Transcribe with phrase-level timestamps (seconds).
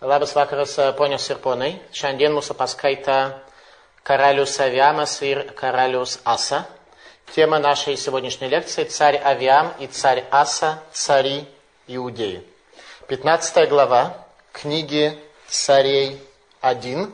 [0.00, 1.72] Labas vakaras, ponios ir ponai.
[1.90, 3.14] Šiandien mūsų paskaita
[4.06, 6.68] Karalius Авиамас ir Karalius Аса.
[7.34, 11.48] Тема нашей сегодняшней лекции– царь Авиам и царь Аса, цари
[11.88, 12.46] Иудеи.
[13.08, 14.14] 15 глава
[14.52, 16.22] книги «Царей
[16.62, 17.12] 1»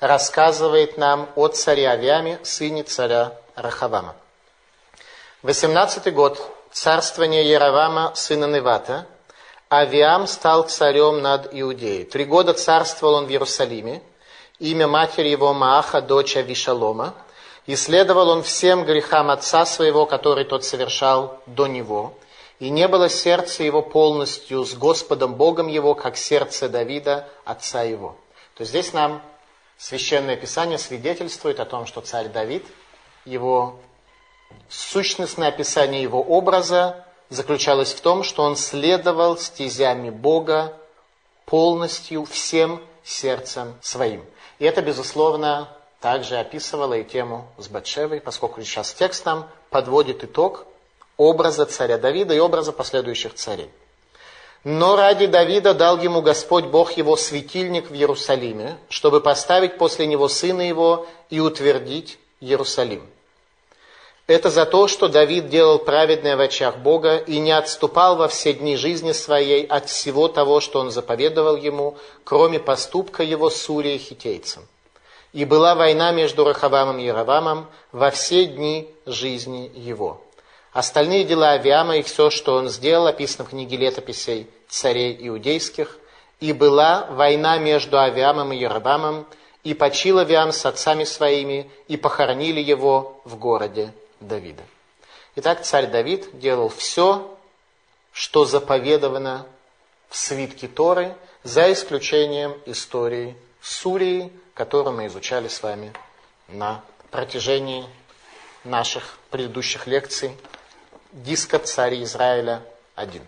[0.00, 4.16] рассказывает нам о царе Авиаме, сыне царя Рахавама.
[5.42, 6.40] 18 год
[6.72, 9.06] царствования Яровама, сына Невата,
[9.72, 12.04] Авиам стал царем над Иудеей.
[12.04, 14.02] Три года царствовал он в Иерусалиме.
[14.58, 17.14] Имя матери его Мааха, дочь Авишалома.
[17.66, 22.12] Исследовал он всем грехам отца своего, который тот совершал до него.
[22.58, 28.16] И не было сердце его полностью с Господом Богом его, как сердце Давида, отца его.
[28.54, 29.22] То есть здесь нам
[29.78, 32.66] Священное Писание свидетельствует о том, что царь Давид,
[33.24, 33.80] его
[34.68, 40.74] сущностное описание его образа заключалась в том, что он следовал стезями Бога
[41.46, 44.24] полностью всем сердцем своим.
[44.58, 45.68] И это, безусловно,
[46.00, 50.66] также описывало и тему с Батшевой, поскольку сейчас текст нам подводит итог
[51.16, 53.70] образа царя Давида и образа последующих царей.
[54.64, 60.28] Но ради Давида дал ему Господь Бог его светильник в Иерусалиме, чтобы поставить после него
[60.28, 63.08] сына его и утвердить Иерусалим.
[64.32, 68.54] Это за то, что Давид делал праведное в очах Бога и не отступал во все
[68.54, 73.98] дни жизни своей от всего того, что он заповедовал ему, кроме поступка его с Урией
[73.98, 74.62] хитейцем.
[75.34, 80.22] И была война между Рахавамом и Яровамом во все дни жизни его.
[80.72, 85.98] Остальные дела Авиама и все, что он сделал, описано в книге летописей царей иудейских.
[86.40, 89.26] И была война между Авиамом и Яровамом,
[89.62, 93.92] и почил Авиам с отцами своими, и похоронили его в городе
[94.26, 94.62] Давида.
[95.36, 97.36] Итак, царь Давид делал все,
[98.12, 99.46] что заповедовано
[100.10, 105.92] в свитке Торы, за исключением истории Сурии, которую мы изучали с вами
[106.48, 107.86] на протяжении
[108.64, 110.36] наших предыдущих лекций.
[111.12, 112.62] Диска царя Израиля
[112.94, 113.22] 1.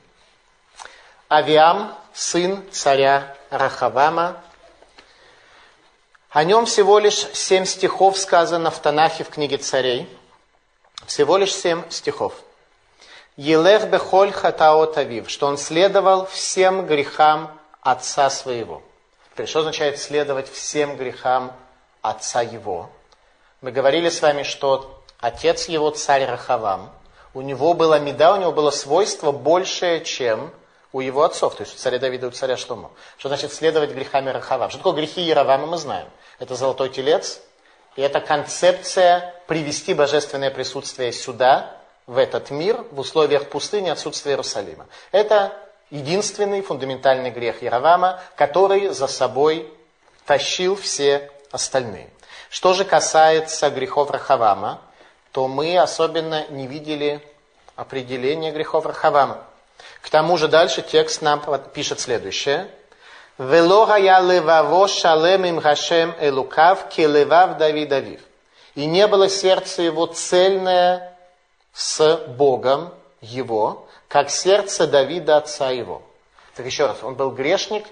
[1.31, 4.43] Авиам, сын царя Рахавама.
[6.31, 10.09] О нем всего лишь семь стихов сказано в Танахе в книге царей–
[11.07, 12.35] всего лишь семь стихов.
[13.37, 17.51] Елех бехоль хатаот авив, что он следовал всем грехам
[17.81, 18.83] отца своего.
[19.45, 21.53] Что означает следовать всем грехам
[22.01, 22.91] отца его?
[23.61, 26.93] Мы говорили с вами, что отец его царь Рахавам,
[27.35, 30.53] у него была меда, у него было свойство большее, чем
[30.93, 32.93] у его отцов, то есть у царя Давида и у царя Шломо.
[33.19, 34.71] Что значит следовать грехами Рахавам?
[34.71, 36.07] Что такое грехи Яровама, мы знаем.
[36.39, 37.41] Это золотой телец,
[37.97, 44.87] и это концепция привести божественное присутствие сюда, в этот мир, в условиях пустыни, отсутствия Иерусалима.
[45.10, 45.53] Это
[45.91, 49.72] единственный фундаментальный грех Яровама, который за собой
[50.27, 52.10] тащил все остальные.
[52.50, 54.82] Что же касается грехов Рахавама,
[55.32, 57.26] то мы особенно не видели
[57.75, 59.43] определения грехов Рахавама.
[60.03, 62.69] К тому же дальше текст нам пишет следующее–
[63.39, 68.21] Вело гая леваво шалем им Хашем элукав келевав Давид Авив.
[68.77, 71.17] И не было сердце его цельное
[71.73, 76.03] с Богом его, как сердце Давида отца его.
[76.55, 77.84] Так еще раз, он был грешник,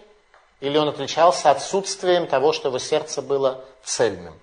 [0.60, 4.38] или он отличался отсутствием того, что его сердце было цельным.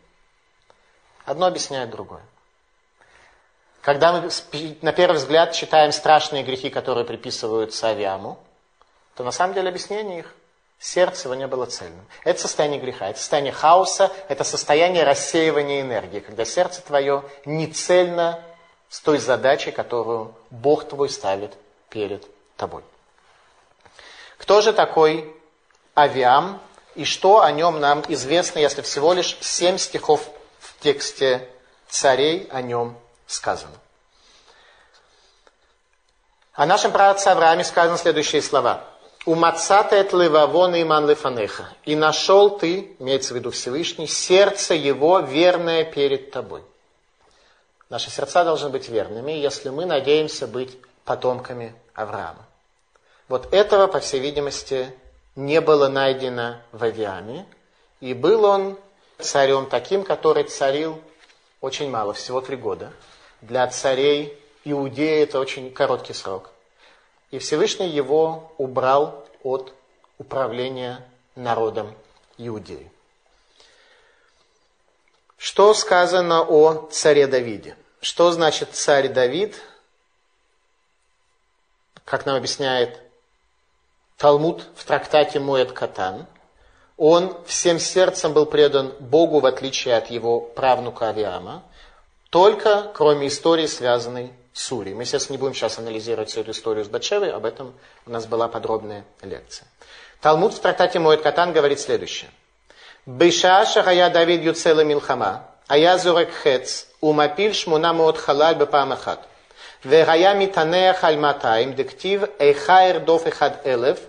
[1.24, 2.22] Одно объясняет другое.
[3.82, 4.30] Когда мы
[4.82, 8.38] на первый взгляд читаем страшные грехи, которые приписываются Авиаму,
[9.16, 10.36] то на самом деле объяснение их
[10.80, 12.06] Сердце его не было цельным.
[12.24, 18.42] Это состояние греха, это состояние хаоса, это состояние рассеивания энергии, когда сердце твое не цельно
[18.90, 21.58] с той задачей, которую Бог твой ставит
[21.90, 22.26] перед
[22.56, 22.84] тобой.
[24.38, 25.36] Кто же такой
[25.98, 26.62] Авиам
[26.96, 30.30] и что о нем нам известно, если всего лишь семь стихов
[30.60, 31.50] в тексте
[31.90, 32.98] царей о нем
[33.28, 33.76] сказано?
[36.54, 38.86] О нашем праотце Аврааме сказаны следующие слова–
[39.26, 41.68] Умацата эт левавон иман лефанеха.
[41.84, 46.64] И нашел ты, имеется в виду Всевышний, сердце его верное перед тобой.
[47.90, 52.46] Наши сердца должны быть верными, если мы надеемся быть потомками Авраама.
[53.28, 54.94] Вот этого, по всей видимости,
[55.36, 57.46] не было найдено в Авиаме.
[58.00, 58.78] И был он
[59.20, 61.02] царем таким, который царил
[61.60, 62.94] очень мало, всего три года.
[63.42, 66.52] Для царей Иудеи это очень короткий срок–
[67.32, 69.74] и Всевышний его убрал от
[70.18, 71.06] управления
[71.36, 71.96] народом
[72.38, 72.92] Иудеи.
[75.38, 77.78] Что сказано о царе Давиде?
[78.02, 79.62] Что значит царь Давид?
[82.04, 83.00] Как нам объясняет
[84.18, 86.26] Талмуд в трактате Муэд Катан,
[86.98, 91.64] Он всем сердцем был предан Богу, в отличие от его правнука Авиама,
[92.30, 94.94] только кроме истории, связанной Сури.
[94.94, 97.74] Мы, естественно, не будем сейчас анализировать всю эту историю с Батшевой, об этом
[98.06, 99.68] у нас была подробная лекция.
[100.22, 102.30] Талмуд в трактате Моэд Катан говорит следующее.
[103.06, 109.20] Быша шахая Давид юцела милхама, а я зурек хец, умапиль шмуна моот халаль бепамахат.
[109.84, 114.00] Вегая митанея хальматаим, дектив эйхаер доф эхад элев,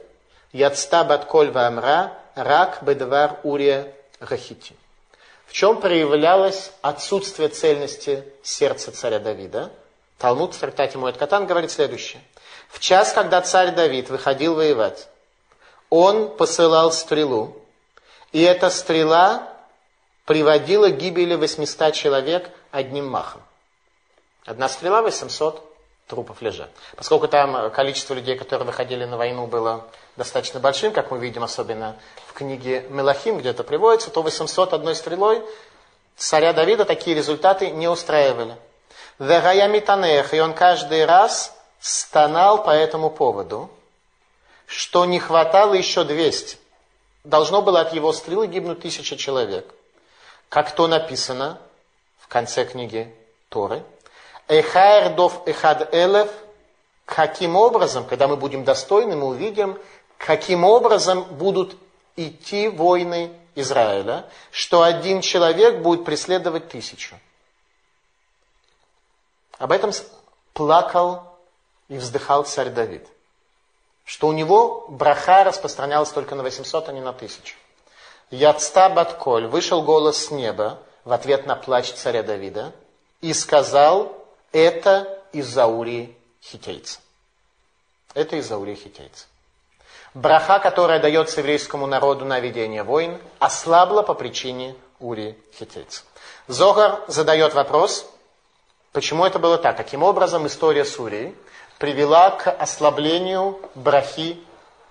[0.53, 4.75] яцта батколь ваамра, рак бедвар урия Рахити.
[5.47, 9.71] В чем проявлялось отсутствие цельности сердца царя Давида–
[10.21, 12.23] Талмуд в трактате Моэт Катан говорит следующее.
[12.69, 15.09] В час, когда царь Давид выходил воевать,
[15.89, 17.57] он посылал стрелу,
[18.31, 19.49] и эта стрела
[20.27, 23.41] приводила к гибели 800 человек одним махом.
[24.45, 25.65] Одна стрела, 800
[26.07, 26.71] трупов лежат.
[26.97, 29.87] Поскольку там количество людей, которые выходили на войну, было
[30.17, 31.97] достаточно большим, как мы видим, особенно
[32.27, 35.43] в книге Мелахим, где это приводится, то 800 одной стрелой
[36.17, 38.55] царя Давида такие результаты не устраивали.
[39.21, 43.71] Вегая Митанех, и он каждый раз стонал по этому поводу,
[44.67, 46.59] что не хватало еще 200.
[47.23, 49.73] Должно было от его стрелы гибнуть тысяча человек.
[50.49, 51.59] Как то написано
[52.19, 53.15] в конце книги
[53.49, 53.85] Торы–
[54.51, 56.29] Эхаердов Эхад Элев,
[57.05, 59.79] каким образом, когда мы будем достойны, мы увидим,
[60.19, 61.77] каким образом будут
[62.17, 67.15] идти войны Израиля, что один человек будет преследовать тысячу.
[69.61, 69.93] Об этом
[70.55, 71.23] плакал
[71.89, 73.07] и вздыхал царь Давид.
[74.07, 77.55] Что у него браха распространялась только на 800, а не на 1000.
[78.31, 82.73] Яцта Батколь, вышел голос с неба в ответ на плач царя Давида
[83.21, 84.17] и сказал,
[84.51, 87.01] это из-за Урии хитейца.
[88.15, 89.27] Это из-за Урии хитейца.
[90.15, 96.05] Браха, которая дается еврейскому народу на ведение войн, ослабла по причине Урии хитейца.
[96.49, 98.11] Зогар задает вопрос,
[98.93, 101.35] почему это было так, каким образом история с Урией
[101.79, 104.39] привела к ослаблению брахи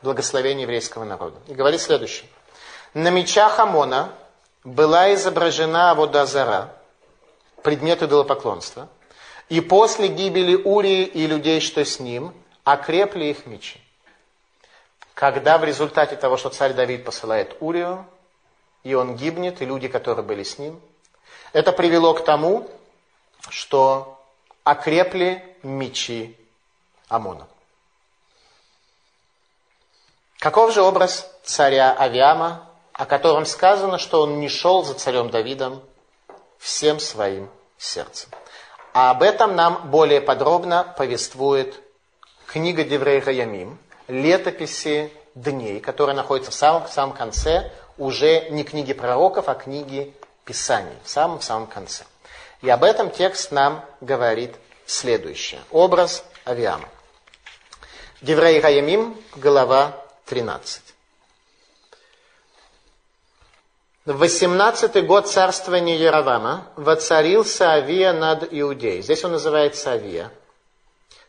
[0.01, 1.38] благословения еврейского народа.
[1.48, 2.30] И говорит следующее.
[2.94, 4.12] На мечах Амона
[4.63, 6.74] была изображена водозара,
[7.62, 8.88] предмет идолопоклонства–
[9.50, 13.81] и после гибели Урии и людей, что с ним, окрепли их мечи.
[15.16, 18.06] Когда в результате того, что царь Давид посылает Урию,
[18.84, 20.80] и он гибнет, и люди, которые были с ним,
[21.51, 22.69] это привело к тому,
[23.50, 24.19] что
[24.63, 26.38] окрепли мечи
[27.07, 27.48] Амона.
[30.40, 35.81] Каков же образ царя Авиама, о котором сказано, что он не шел за царем Давидом
[36.60, 38.30] всем своим сердцем?
[38.94, 41.81] А об этом нам более подробно повествует
[42.46, 48.94] книга Деврей Хаямим, летописи дней, которая находится в самом, в самом конце, уже не книги
[48.94, 50.13] пророков, а книги
[50.46, 52.06] Писаний, в самом-самом конце.
[52.61, 55.61] И об этом текст нам говорит следующее.
[55.71, 56.89] Образ Авиама.
[58.21, 59.95] Деврей Хаямим, глава
[60.25, 60.81] 13.
[64.06, 69.03] В 18 год царствования Яровама воцарился Авия над Иудеей.
[69.03, 70.31] Здесь он называется Авия.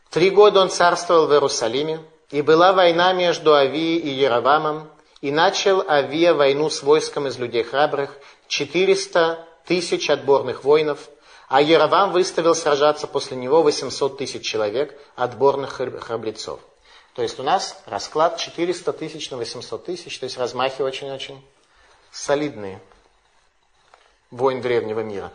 [0.09, 2.01] Три года он царствовал в Иерусалиме,
[2.31, 4.89] и была война между Авией и Яровамом,
[5.21, 8.17] и начал Авия войну с войском из людей храбрых,
[8.47, 11.07] 400 тысяч отборных воинов,
[11.51, 16.61] а Яровам выставил сражаться после него 800 тысяч человек, отборных храбрецов.
[17.13, 21.45] То есть у нас расклад 400 тысяч на 800 тысяч, то есть размахи очень-очень
[22.09, 22.79] солидные
[24.29, 25.33] войн древнего мира.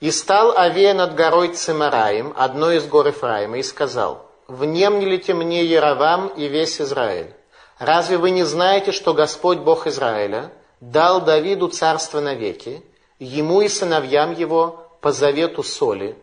[0.00, 6.26] И стал Авея над горой Цимараем, одной из гор Ефраима, и сказал, «Внемнилите мне Яровам
[6.26, 7.32] и весь Израиль.
[7.78, 10.50] Разве вы не знаете, что Господь Бог Израиля
[10.80, 12.82] дал Давиду царство навеки,
[13.20, 16.16] ему и сыновьям его по завету соли?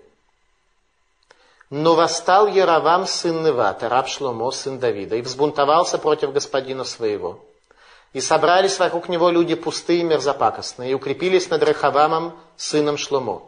[1.70, 7.40] Но восстал Яровам сын Невата, раб Шломо, сын Давида, и взбунтовался против господина своего.
[8.14, 13.44] И собрались вокруг него люди пустые и мерзопакостные, и укрепились над Рехавамом, сыном Шломо.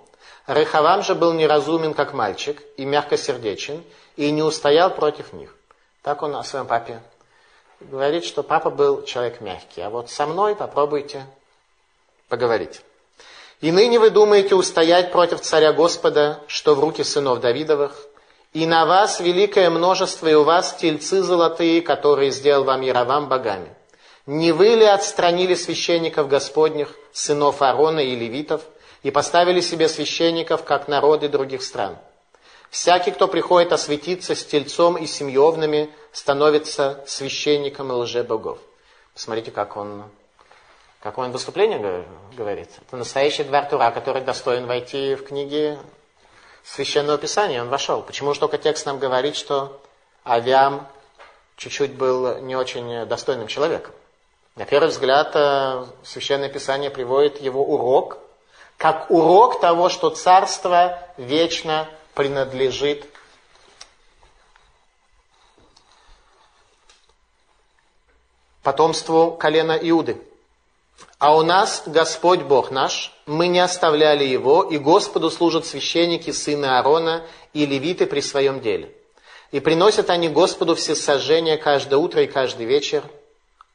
[0.47, 3.83] Рехавам же был неразумен, как мальчик, и мягкосердечен,
[4.15, 5.55] и не устоял против них.
[6.01, 7.01] Так он о своем папе
[7.79, 11.25] говорит, что папа был человек мягкий, а вот со мной попробуйте
[12.27, 12.81] поговорить.
[13.59, 18.05] И ныне вы думаете устоять против царя Господа, что в руки сынов Давидовых,
[18.53, 23.73] и на вас великое множество, и у вас тельцы золотые, которые сделал вам Яровам богами.
[24.27, 28.61] Не вы ли отстранили священников Господних, сынов Аарона и левитов,
[29.01, 31.97] и поставили себе священников, как народы других стран?
[32.69, 38.59] Всякий, кто приходит осветиться с тельцом и семьевными, становится священником и лже-богов.
[39.13, 40.03] Посмотрите, как он
[41.01, 42.69] Как он выступление говорит.
[42.87, 45.77] Это настоящий двор который достоин войти в книги
[46.63, 47.61] Священного Писания.
[47.61, 48.01] Он вошел.
[48.01, 49.79] Почему же только текст нам говорит, что
[50.25, 50.87] Авиам
[51.55, 53.93] чуть-чуть был не очень достойным человеком?
[54.55, 58.17] На первый взгляд, э, Священное Писание приводит его урок,
[58.77, 63.05] как урок того, что царство вечно принадлежит
[68.63, 70.19] потомству колена Иуды.
[71.19, 76.65] А у нас Господь Бог наш, мы не оставляли Его, и Господу служат священники, сыны
[76.65, 77.23] Аарона
[77.53, 78.93] и левиты при своем деле.
[79.51, 83.03] И приносят они Господу все сожжения каждое утро и каждый вечер,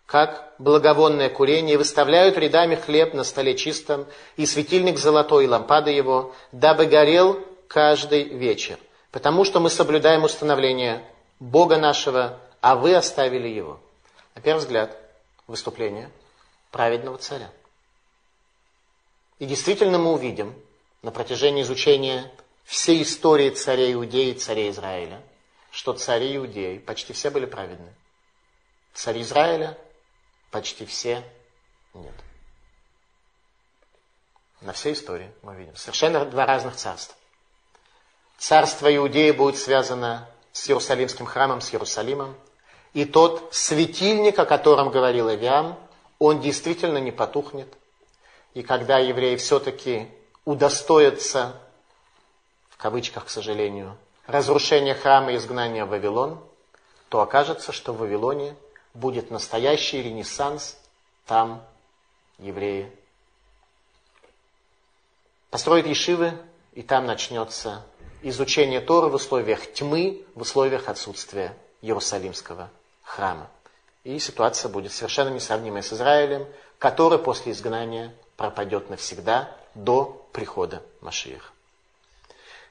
[0.07, 5.91] как благовонное курение, и выставляют рядами хлеб на столе чистом, и светильник золотой, и лампады
[5.91, 8.79] его, дабы горел каждый вечер.
[9.11, 11.03] Потому что мы соблюдаем установление
[11.41, 13.81] Бога нашего, а вы оставили его.
[14.37, 14.97] На первый взгляд,
[15.49, 16.11] выступление
[16.73, 17.51] праведного царя.
[19.39, 20.55] И действительно мы увидим
[21.03, 22.33] на протяжении изучения
[22.65, 25.23] всей истории царей Иудеи и царей Израиля,
[25.71, 27.93] что цари Иудеи почти все были праведны.
[28.95, 29.79] Цари Израиля
[30.51, 31.23] почти все
[31.95, 32.15] нет.
[34.61, 35.75] На всей истории мы видим.
[35.77, 37.17] Совершенно два разных царства.
[38.39, 42.37] Царство Иудеи будет связано с Иерусалимским храмом, с Иерусалимом.
[42.93, 45.79] И тот светильник, о котором говорил Авиам,
[46.23, 47.67] он действительно не потухнет.
[48.55, 50.09] И когда евреи все-таки
[50.45, 51.61] удостоятся,
[52.71, 53.97] в кавычках, к сожалению,
[54.29, 56.39] разрушения храма и изгнания в Вавилон,
[57.09, 58.55] то окажется, что в Вавилоне
[58.95, 60.79] будет настоящий ренессанс,
[61.27, 61.65] там
[62.39, 62.91] евреи
[65.51, 66.39] построят ешивы,
[66.73, 67.85] и там начнется
[68.23, 72.71] изучение Торы в условиях тьмы, в условиях отсутствия Иерусалимского
[73.03, 73.51] храма.
[74.05, 76.47] И ситуация будет совершенно несравнимая с Израилем,
[76.79, 81.53] который после изгнания пропадет навсегда до прихода Машиих.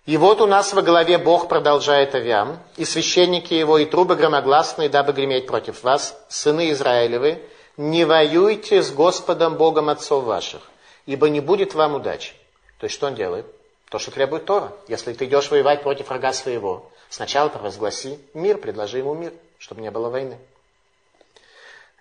[0.05, 4.89] И вот у нас во главе Бог продолжает Авиам, и священники его, и трубы громогласные,
[4.89, 7.41] дабы греметь против вас, сыны Израилевы,
[7.77, 10.61] не воюйте с Господом Богом отцов ваших,
[11.05, 12.33] ибо не будет вам удачи.
[12.79, 13.45] То есть что он делает?
[13.89, 14.73] То, что требует Тора.
[14.87, 19.91] Если ты идешь воевать против врага своего, сначала провозгласи мир, предложи ему мир, чтобы не
[19.91, 20.37] было войны.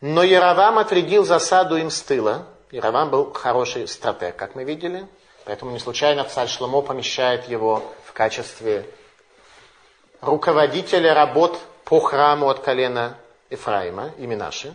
[0.00, 2.46] Но Яровам отрядил засаду им с тыла.
[2.70, 5.06] Яровам был хороший стратег, как мы видели.
[5.44, 8.86] Поэтому не случайно царь Шломо помещает его в качестве
[10.20, 13.16] руководителя работ по храму от колена
[13.50, 14.74] Ефраима, ими наши.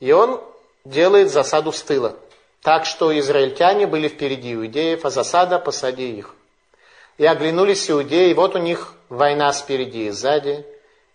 [0.00, 0.40] И он
[0.84, 2.14] делает засаду с тыла.
[2.62, 6.34] Так что израильтяне были впереди иудеев, а засада посади их.
[7.18, 10.66] И оглянулись иудеи, вот у них война спереди и сзади.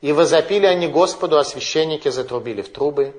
[0.02, 3.14] И возопили они Господу, а священники затрубили в трубы.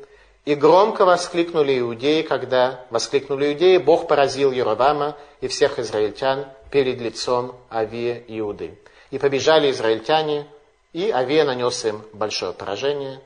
[0.45, 7.55] И громко воскликнули иудеи, когда воскликнули иудеи, Бог поразил Яровама и всех израильтян перед лицом
[7.71, 8.77] Авия Иуды.
[9.13, 10.49] И побежали израильтяне,
[10.93, 13.21] и Авия нанес им большое поражение,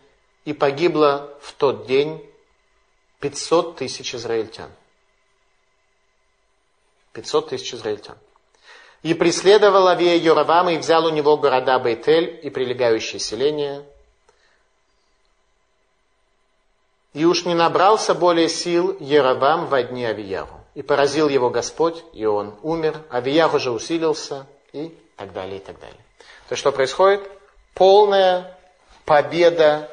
[0.44, 2.22] и погибло в тот день
[3.20, 4.70] 500 тысяч израильтян.
[7.14, 8.18] 500 тысяч израильтян.
[9.02, 13.84] И преследовал Авия Йоравама и взял у него города Бейтель и прилегающие селения.
[17.12, 20.60] И уж не набрался более сил Яровам во дни Авияру.
[20.74, 23.02] И поразил его Господь, и он умер.
[23.08, 25.96] Авияр уже усилился, и так далее, и так далее.
[26.48, 27.22] То есть что происходит?
[27.74, 28.58] Полная
[29.04, 29.90] победа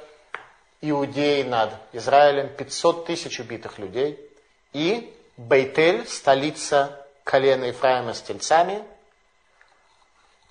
[0.82, 4.20] Иудеи над Израилем, 500 тысяч убитых людей,
[4.74, 8.84] и Бейтель, столица колена Ефраима с тельцами,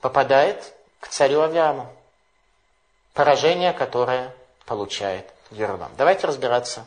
[0.02, 1.90] попадает к царю Авиаму.
[3.14, 4.34] Поражение, которое
[4.66, 5.90] получает Ервам.
[5.96, 6.84] Давайте разбираться,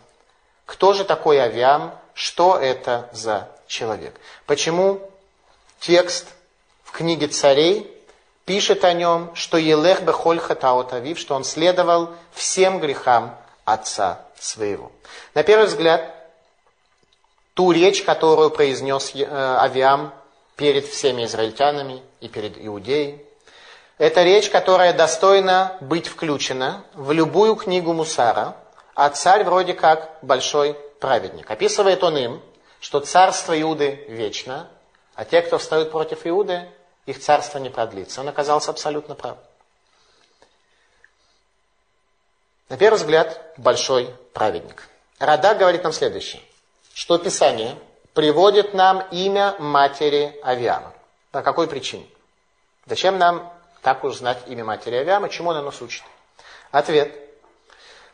[0.65, 4.19] кто же такой Авиам, что это за человек.
[4.45, 5.09] Почему
[5.79, 6.27] текст
[6.83, 7.91] в книге царей
[8.45, 14.91] пишет о нем, что Елех Бехоль Хатаот Авив, что он следовал всем грехам отца своего.
[15.33, 16.13] На первый взгляд,
[17.53, 20.13] ту речь, которую произнес э, Авиам
[20.55, 23.25] перед всеми израильтянами и перед Иудеей.
[23.97, 28.55] Это речь, которая достойна быть включена в любую книгу Мусара,
[28.93, 31.49] а царь вроде как большой праведник.
[31.49, 32.41] Описывает он им,
[32.79, 34.69] что царство Иуды вечно,
[35.15, 36.69] а те, кто встают против Иуды,
[37.05, 38.21] их царство не продлится.
[38.21, 39.37] Он оказался абсолютно прав.
[42.67, 44.89] На первый взгляд, большой праведник.
[45.19, 46.41] Рада говорит нам следующее,
[46.93, 47.77] что Писание
[48.15, 50.93] приводит нам имя матери Авиама.
[51.31, 52.07] По какой причине?
[52.87, 55.29] Зачем нам так узнать имя матери Авиама?
[55.29, 56.03] Чему она нас учит?
[56.71, 57.13] Ответ.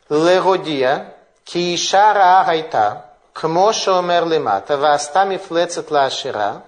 [0.10, 1.13] Леродия
[1.46, 6.63] киишара Агайта кмошо Мерлимата вастами флецет лашира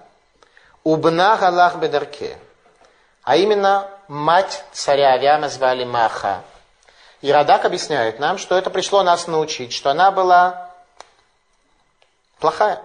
[0.84, 2.38] убна галах бедарке.
[3.24, 6.42] А именно, мать царя Авиама звали Маха.
[7.20, 10.70] И Радак объясняет нам, что это пришло нас научить, что она была
[12.38, 12.80] плохая.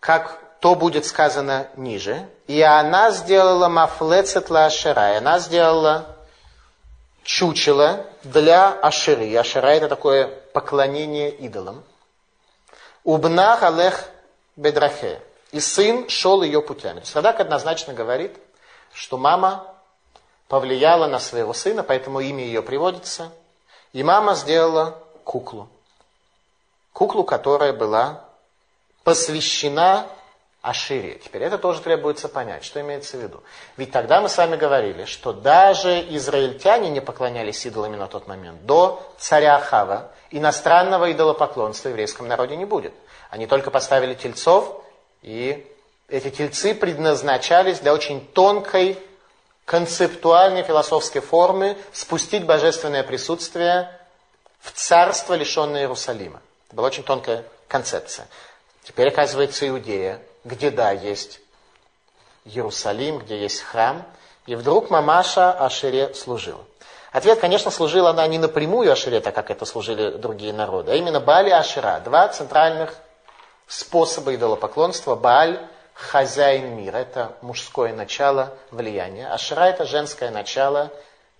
[0.00, 2.28] Как то будет сказано ниже.
[2.46, 5.14] И она сделала мафлецет ла ашера.
[5.14, 6.16] И она сделала
[7.22, 9.34] чучело для ашеры.
[9.36, 11.84] Ашера это такое поклонение идолам.
[13.04, 14.04] Убна галех
[14.56, 15.22] бедрахе.
[15.52, 17.02] И сын шел ее путями.
[17.04, 18.36] Садак однозначно говорит,
[18.92, 19.64] что мама
[20.48, 23.30] повлияла на своего сына, поэтому имя ее приводится.
[23.92, 25.68] И мама сделала куклу.
[26.92, 28.27] Куклу, которая была
[29.08, 30.06] посвящена
[30.60, 31.18] Ашире.
[31.24, 33.42] Теперь это тоже требуется понять, что имеется в виду.
[33.78, 38.66] Ведь тогда мы с вами говорили, что даже израильтяне не поклонялись идолами на тот момент.
[38.66, 42.92] До царя Ахава иностранного идолопоклонства в еврейском народе не будет.
[43.30, 44.82] Они только поставили тельцов
[45.22, 45.66] и
[46.10, 48.98] эти тельцы предназначались для очень тонкой,
[49.64, 53.90] концептуальной философской формы спустить божественное присутствие
[54.60, 56.42] в царство, лишенное Иерусалима.
[56.66, 58.26] Это была очень тонкая концепция.
[58.88, 61.40] Теперь, оказывается, Иудея, где, да, есть
[62.46, 64.02] Иерусалим, где есть храм,
[64.46, 66.64] и вдруг мамаша Ашире служила.
[67.12, 71.20] Ответ, конечно, служила она не напрямую Ашире, так как это служили другие народы, а именно
[71.20, 72.94] Бали Ашира, два центральных
[73.66, 75.16] способа идолопоклонства.
[75.16, 75.60] Бааль–
[75.92, 79.28] хозяин мира, это мужское начало влияния.
[79.28, 80.90] Ашира– это женское начало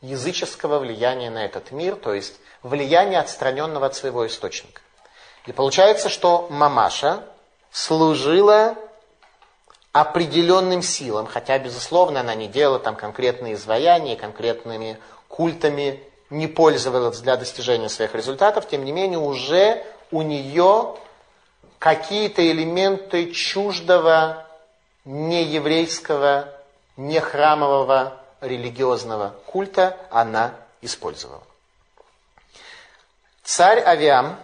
[0.03, 4.83] языческого влияния на этот мир, то есть влияние отстраненного от своего источника.
[5.47, 7.23] И получается, что мамаша
[7.71, 8.77] служила
[9.93, 14.99] определенным силам, хотя, безусловно, она не делала там конкретные изваяния, конкретными
[15.29, 20.97] культами, не пользовалась для достижения своих результатов, тем не менее уже у нее
[21.79, 24.47] какие-то элементы чуждого,
[25.05, 26.53] нееврейского,
[26.97, 31.43] нехрамового религиозного культа она использовала.
[33.43, 34.37] Царь Авиам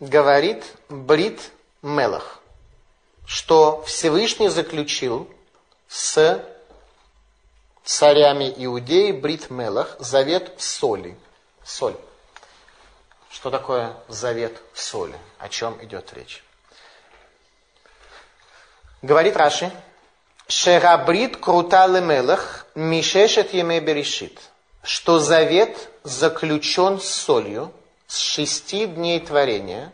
[0.00, 2.40] говорит Брит Мелах,
[3.26, 5.28] что Всевышний заключил
[5.88, 6.44] с
[7.84, 11.16] царями Иудеи Брит Мелах завет соли.
[11.64, 11.96] Соль.
[13.30, 15.18] Что такое завет соли?
[15.38, 16.42] О чем идет речь?
[19.02, 19.70] Говорит Раши,
[20.46, 24.38] Шерабрит круталы мелах мишешет еме берешит,
[24.82, 27.72] что завет заключен с солью
[28.06, 29.92] с шести дней творения,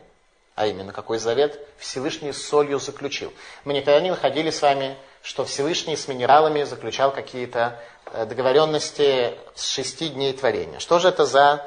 [0.55, 3.33] а именно какой завет Всевышний с солью заключил.
[3.63, 7.79] Мы никогда не находили с вами, что Всевышний с минералами заключал какие-то
[8.13, 10.79] э, договоренности с шести дней творения.
[10.79, 11.65] Что же это за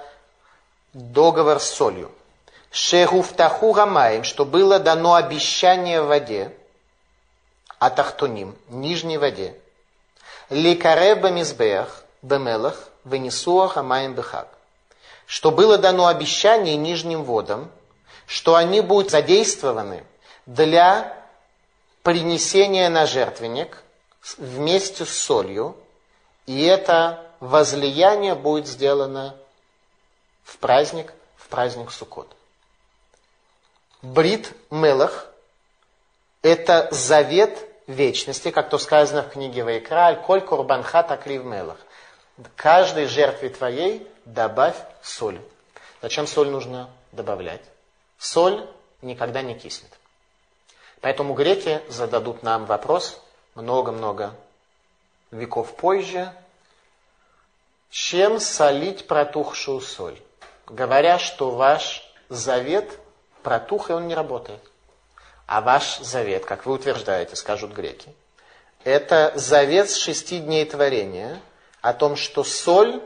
[0.93, 2.11] договор с солью?
[2.71, 6.53] Шеруфтаху гамаем, что было дано обещание в воде,
[7.79, 9.55] атахтуним, нижней воде.
[10.51, 14.49] Ликареба мизбех, бемелах, венесуах амаем бехак.
[15.27, 17.71] Что было дано обещание нижним водам,
[18.27, 20.05] что они будут задействованы
[20.47, 21.17] для
[22.03, 23.83] принесения на жертвенник
[24.39, 25.77] вместе с солью,
[26.47, 29.37] и это возлияние будет сделано
[30.45, 32.29] в праздник, в праздник Суккот.
[34.03, 35.29] Брит Мелах–
[36.43, 41.79] это завет вечности, как то сказано в книге Вайкра, «Коль курбанха таклив мелах».
[42.57, 45.41] Каждой жертве твоей добавь соль.
[46.03, 47.63] Зачем соль нужно добавлять?
[48.25, 48.67] Соль
[49.03, 49.91] никогда не киснет.
[51.03, 53.21] Поэтому греки зададут нам вопрос
[53.55, 54.35] много-много
[55.31, 56.33] веков позже,
[57.91, 60.19] чем солить протухшую соль,
[60.67, 62.99] говоря, что ваш завет
[63.43, 64.63] протух, и он не работает.
[65.47, 68.15] А ваш завет, как вы утверждаете, скажут греки,
[68.85, 71.43] это завет с шести дней творения
[71.83, 73.03] о том, что соль,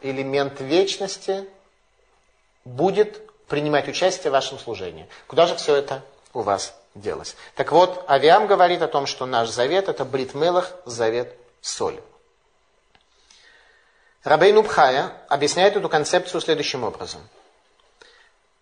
[0.00, 1.46] элемент вечности,
[2.64, 5.08] будет принимать участие в вашем служении.
[5.26, 7.36] Куда же все это у вас делось?
[7.54, 12.00] Так вот, Авиам говорит о том, что наш завет– это бритмелах, завет соль.
[14.24, 17.20] Рабей Нубхая объясняет эту концепцию следующим образом.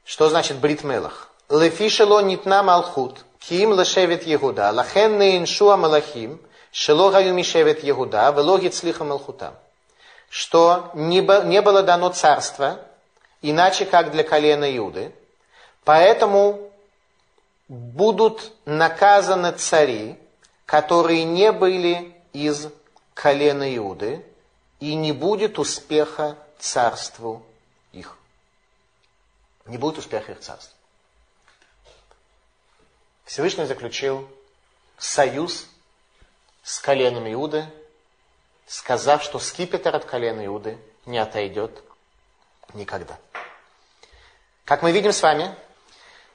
[0.05, 1.31] Что значит бритмелах?
[1.49, 9.55] Лефишело нитна малхут, ким лешевит Егуда, лахен нейншуа малахим, шело мишевит Егуда, велогит слиха малхута.
[10.29, 12.81] Что не было дано царство
[13.44, 15.14] иначе как для колена Иуды,
[15.85, 16.72] поэтому
[17.68, 20.18] будут наказаны цари,
[20.64, 22.68] которые не были из
[23.12, 24.24] колена Иуды,
[24.80, 27.44] и не будет успеха царству
[27.92, 28.16] их.
[29.66, 30.74] Не будет успеха их царства.
[33.26, 34.26] Всевышний заключил
[34.96, 35.66] союз
[36.62, 37.66] с коленом Иуды,
[38.66, 41.83] сказав, что скипетр от колена Иуды не отойдет
[42.74, 43.18] никогда.
[44.64, 45.54] Как мы видим с вами,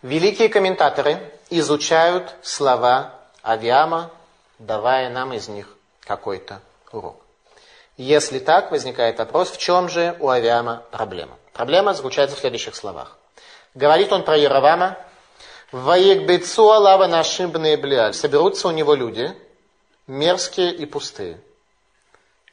[0.02, 4.12] великие комментаторы изучают слова Авиама,
[4.60, 7.22] давая нам из них какой-то урок.
[7.98, 11.38] Если так, возникает вопрос, в чем же у Авиама проблема?
[11.54, 13.18] Проблема заключается в следующих словах.
[13.76, 14.98] Говорит он про Яровама,
[15.72, 18.14] «Ваекбецу алава нашим бнеблиаль».
[18.14, 19.36] Соберутся у него люди,
[20.08, 21.40] мерзкие и пустые.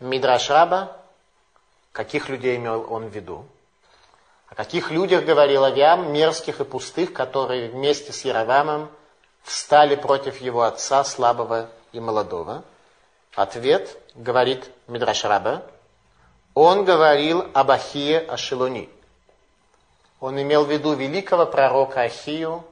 [0.01, 0.96] Мидраш Раба,
[1.92, 3.46] каких людей имел он в виду?
[4.49, 8.91] О каких людях говорил Авиам, мерзких и пустых, которые вместе с Яровамом
[9.43, 12.65] встали против его отца, слабого и молодого?
[13.35, 15.63] Ответ, говорит Мидраш Раба,
[16.55, 18.89] он говорил об Ахие Ашилони.
[20.21, 22.65] Он имел в виду великого пророка Ахию,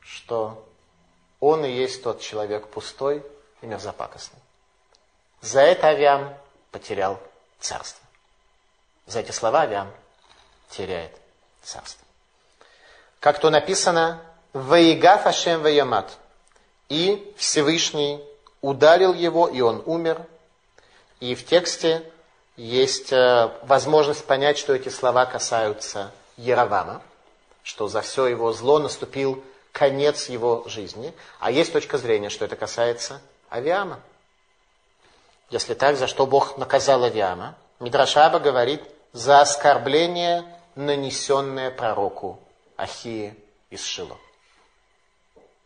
[0.00, 0.64] что
[1.40, 3.24] он и есть тот человек пустой
[3.62, 4.38] и мерзопакостный.
[5.40, 6.34] За это Авиам
[6.70, 7.18] потерял
[7.58, 8.06] царство.
[9.06, 9.90] За эти слова Авиам
[10.70, 11.12] теряет
[11.62, 12.04] царство.
[13.20, 14.20] Как то написано,
[14.52, 16.16] «Ваигаф Ашем Ваямат»
[16.88, 18.22] и Всевышний
[18.60, 20.22] ударил его, и он умер.
[21.20, 22.02] И в тексте
[22.56, 27.02] есть э, возможность понять, что эти слова касаются Яровама,
[27.62, 31.12] что за все его зло наступил конец его жизни.
[31.38, 34.00] А есть точка зрения, что это касается Авиама.
[35.50, 37.54] Если так, за что Бог наказал Авиама?
[37.78, 40.44] Мидрашаба говорит, за оскорбление,
[40.76, 42.38] нанесенное пророку
[42.76, 43.34] Ахии
[43.70, 44.16] из Шило.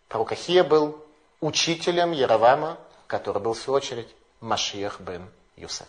[0.09, 1.05] Пророк Ахия был
[1.41, 4.09] учителем Яровама, который был, в свою очередь,
[4.41, 5.87] Машиях бен Юсеф.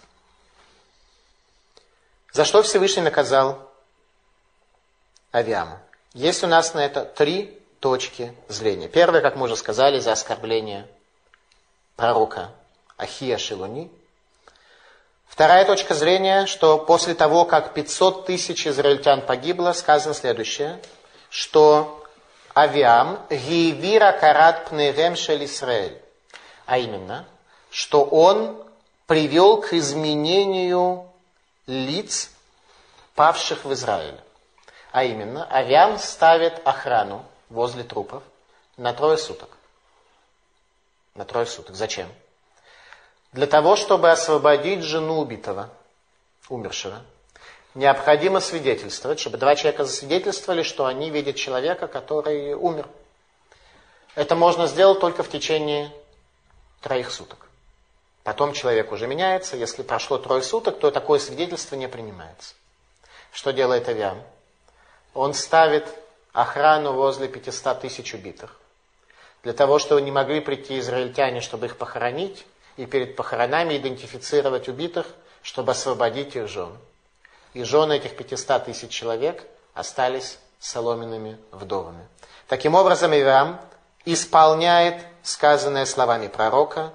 [2.34, 3.71] За что Всевышний наказал
[5.31, 5.81] Авиама?
[6.13, 8.89] Есть у нас на это три точки зрения.
[8.89, 10.88] Первое, как мы уже сказали, за оскорбление
[11.95, 12.51] пророка
[12.97, 13.91] Ахия Шилуни.
[15.32, 20.82] Вторая точка зрения, что после того, как 500 тысяч израильтян погибло, сказано следующее,
[21.30, 22.04] что
[22.54, 26.02] Авиам гивира карат пневем шель Исраэль.
[26.65, 27.26] А именно,
[27.70, 28.62] что он
[29.08, 31.10] привел к изменению
[31.65, 32.30] лиц
[33.15, 34.22] павших в Израиле.
[34.91, 38.22] А именно, Авиам ставит охрану возле трупов
[38.76, 39.50] на трое суток.
[41.15, 41.74] На трое суток.
[41.78, 42.10] Зачем?
[43.34, 45.70] Для того, чтобы освободить жену убитого,
[46.50, 47.02] умершего,
[47.76, 52.88] необходимо свидетельствовать, чтобы два человека засвидетельствовали, что они видят человека, который умер.
[54.15, 55.94] Это можно сделать только в течение
[56.82, 57.48] троих суток.
[58.24, 59.56] Потом человек уже меняется.
[59.56, 62.54] Если прошло трое суток, то такое свидетельство не принимается.
[63.32, 64.22] Что делает Авиам?
[65.13, 65.88] Он ставит
[66.34, 68.60] охрану возле 500 тысяч убитых.
[69.44, 72.46] Для того, чтобы не могли прийти израильтяне, чтобы их похоронить,
[72.77, 75.07] и перед похоронами идентифицировать убитых,
[75.41, 76.71] чтобы освободить их жен.
[77.53, 82.07] И жены этих 500 тысяч человек остались соломенными вдовами.
[82.47, 83.60] Таким образом, Ивам
[84.05, 86.93] исполняет сказанное словами пророка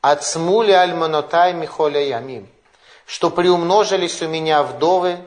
[0.00, 2.48] «Ацмули альманотай михоля ямим»,
[3.06, 5.18] что приумножились у меня вдовы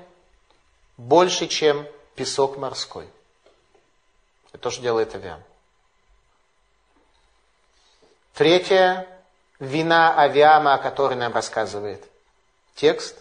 [0.97, 1.85] больше, чем
[2.15, 3.09] песок морской.
[4.49, 5.41] Это тоже делает Авиам.
[8.33, 9.07] Третье,
[9.61, 12.03] вина Авиама, о которой нам рассказывает
[12.75, 13.15] текст.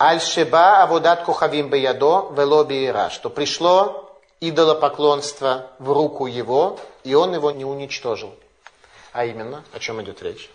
[0.00, 7.50] Аль-Шеба Авудат Кухавим Баядо Велоби Ира, что пришло идолопоклонство в руку его, и он его
[7.50, 8.34] не уничтожил.
[9.12, 10.50] А именно, о чем идет речь?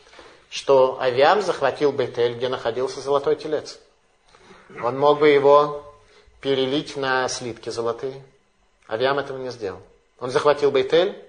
[0.50, 3.80] Что Авиам захватил Бетель, где находился золотой телец.
[4.84, 5.86] Он мог бы его
[6.42, 8.24] перелить на слитки золотые.
[8.90, 9.82] Авиам этого не сделал.
[10.20, 11.24] Он захватил Бейтель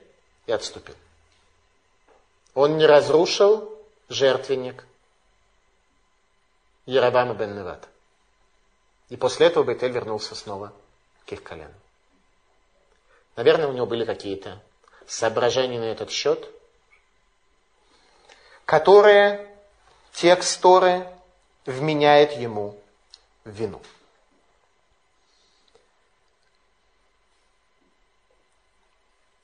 [0.47, 0.95] и отступил.
[2.57, 3.71] Он не разрушил
[4.09, 4.87] жертвенник
[6.87, 7.87] Ярабама бен Невата.
[9.11, 10.73] И после этого Бейтель вернулся снова
[11.27, 11.75] к их коленам.
[13.37, 14.59] Наверное, у него были какие-то
[15.07, 16.49] соображения на этот счет,
[18.65, 19.55] которые
[20.15, 20.65] текст
[21.67, 22.81] вменяет ему
[23.45, 23.83] в вину.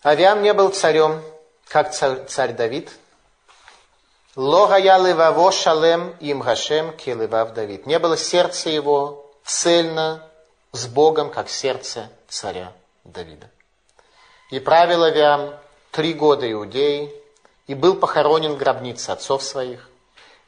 [0.03, 1.23] Авиам не был царем,
[1.69, 2.91] как царь, царь Давид.
[4.35, 7.87] Логая леваво шалем им гашем келевав Давид.
[7.87, 10.27] Не было сердце его цельно
[10.73, 12.73] с Богом, как сердце царя
[13.05, 13.51] Давида.
[14.51, 15.55] И правил Авиам
[15.91, 17.13] три года Иудеи,
[17.67, 19.89] и был похоронен в гробнице отцов своих,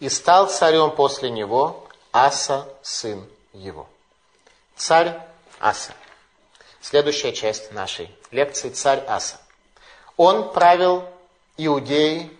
[0.00, 3.86] и стал царем после него Аса, сын его.
[4.76, 5.20] Царь
[5.60, 5.92] Аса.
[6.80, 9.36] Следующая часть нашей лекции– царь Аса.
[10.16, 11.04] Он правил
[11.56, 12.36] Иудеей и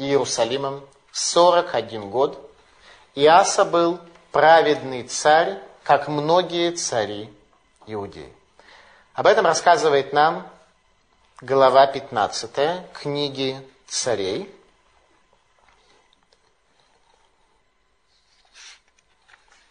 [0.00, 2.38] Иерусалимом 41 год,
[3.14, 4.00] и Аса был
[4.32, 7.32] праведный царь, как многие цари
[7.86, 8.32] Иудеи.
[9.14, 10.48] Об этом рассказывает нам
[11.40, 14.54] глава 15 книги царей.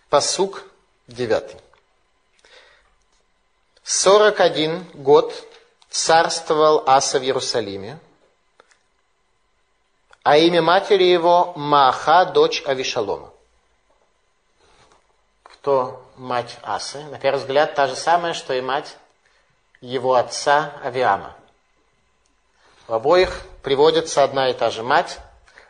[0.10, 0.64] Посук
[1.08, 1.58] 9.
[3.84, 5.34] 41 год
[5.90, 8.00] царствовал Аса в Иерусалиме,
[10.24, 13.32] а имя матери его Маха, дочь Авишалома.
[15.44, 17.04] Кто мать Асы?
[17.06, 18.96] На первый взгляд, та же самая, что и мать
[19.82, 21.36] его отца Авиама.
[22.88, 25.20] В обоих приводится одна и та же мать,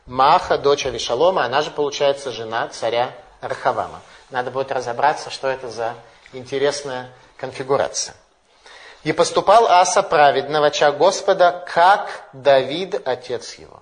[0.06, 4.02] Маха, дочь Авишалома, она же, получается, жена царя Рахавама.
[4.32, 5.96] Надо будет разобраться, что это за
[6.34, 8.16] интересная конфигурация.
[9.04, 13.82] И поступал Аса праведно в очах Господа, как Давид, отец его.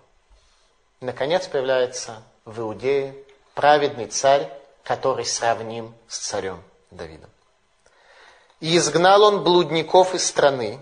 [0.99, 3.15] Наконец появляется в Иудее
[3.53, 4.49] праведный царь,
[4.83, 7.29] который сравним с царем Давидом.
[8.59, 10.79] И изгнал он блудников из страны,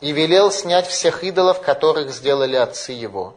[0.00, 3.36] и велел снять всех идолов, которых сделали отцы его.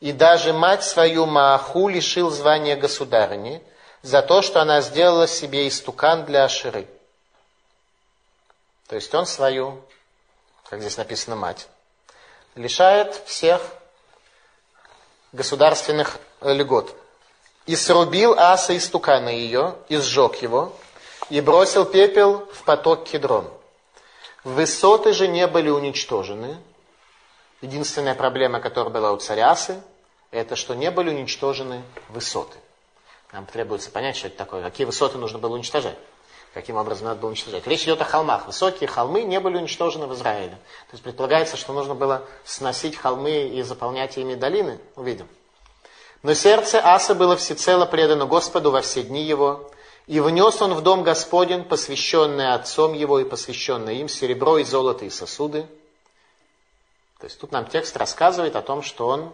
[0.00, 3.62] И даже мать свою Мааху лишил звания государыни
[4.02, 6.86] за то, что она сделала себе истукан для Аширы.
[8.88, 9.82] То есть он свою,
[10.68, 11.68] как здесь написано, мать,
[12.56, 13.62] лишает всех
[15.32, 16.94] государственных льгот.
[17.66, 20.72] И срубил Аса истукана ее, и сжег его,
[21.28, 23.48] и бросил пепел в поток Кедрон.
[24.42, 26.58] Высоты же не были уничтожены.
[27.60, 29.80] Единственная проблема, которая была у царя Асы,
[30.30, 32.56] это что не были уничтожены высоты.
[33.32, 35.96] Нам требуется понять, что это такое, какие высоты нужно было уничтожать
[36.54, 37.66] каким образом надо было уничтожать.
[37.66, 38.46] Речь идет о холмах.
[38.46, 40.52] Высокие холмы не были уничтожены в Израиле.
[40.88, 44.80] То есть предполагается, что нужно было сносить холмы и заполнять ими долины.
[44.96, 45.28] Увидим.
[46.22, 49.70] Но сердце Аса было всецело предано Господу во все дни его,
[50.06, 55.04] и внес он в дом Господень, посвященное отцом его и посвященное им, серебро и золото
[55.04, 55.66] и сосуды.
[57.20, 59.32] То есть тут нам текст рассказывает о том, что он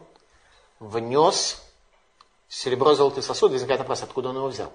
[0.79, 1.62] внес
[2.48, 3.55] серебро, золото и сосуды.
[3.55, 4.72] Возникает вопрос, откуда он его взял.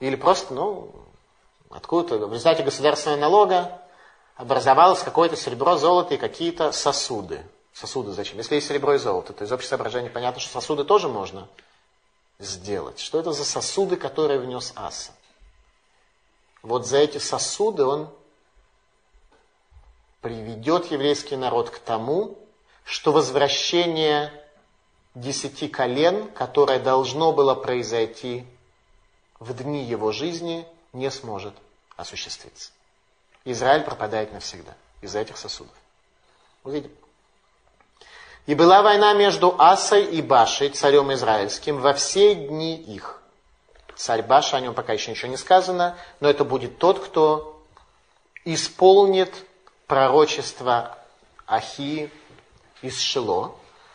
[0.00, 0.94] Или просто, ну,
[1.70, 3.82] откуда-то в результате государственного налога
[4.36, 7.44] образовалось какое-то серебро, золото и какие-то сосуды.
[7.72, 8.38] Сосуды зачем?
[8.38, 11.48] Если есть серебро и золото, то из общего соображения понятно, что сосуды тоже можно
[12.38, 13.00] сделать.
[13.00, 15.12] Что это за сосуды, которые внес Аса?
[16.62, 18.08] Вот за эти сосуды он
[20.20, 22.38] приведет еврейский народ к тому,
[22.84, 24.32] что возвращение
[25.14, 28.46] десяти колен, которое должно было произойти
[29.40, 31.54] в дни его жизни не сможет
[31.96, 32.70] осуществиться.
[33.44, 35.74] Израиль пропадает навсегда из-за этих сосудов.
[36.64, 36.90] Увидим.
[38.46, 43.20] И была война между Асой и Башей, царем израильским, во все дни их.
[43.94, 47.62] Царь Баша, о нем пока еще ничего не сказано, но это будет тот, кто
[48.44, 49.34] исполнит
[49.86, 50.96] пророчество
[51.46, 52.10] Ахи
[52.80, 53.54] из Шило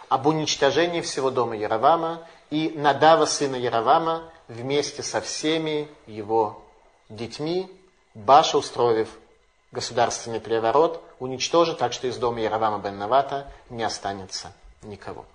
[0.10, 6.64] об уничтожении всего дома Яровама и Надава, сына Яровама, вместе со всеми его
[7.10, 7.70] детьми,
[8.14, 9.10] Баша, устроив
[9.72, 14.54] государственный переворот, уничтожит, так что из дома Яровама бен Навата не останется
[14.84, 15.26] никого.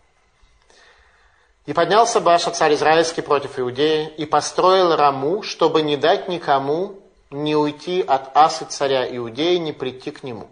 [1.66, 6.98] И поднялся Баша, царь израильский, против Иудеи, и построил Раму, чтобы не дать никому
[7.30, 10.48] не уйти от Асы царя Иудеи, не прийти к нему.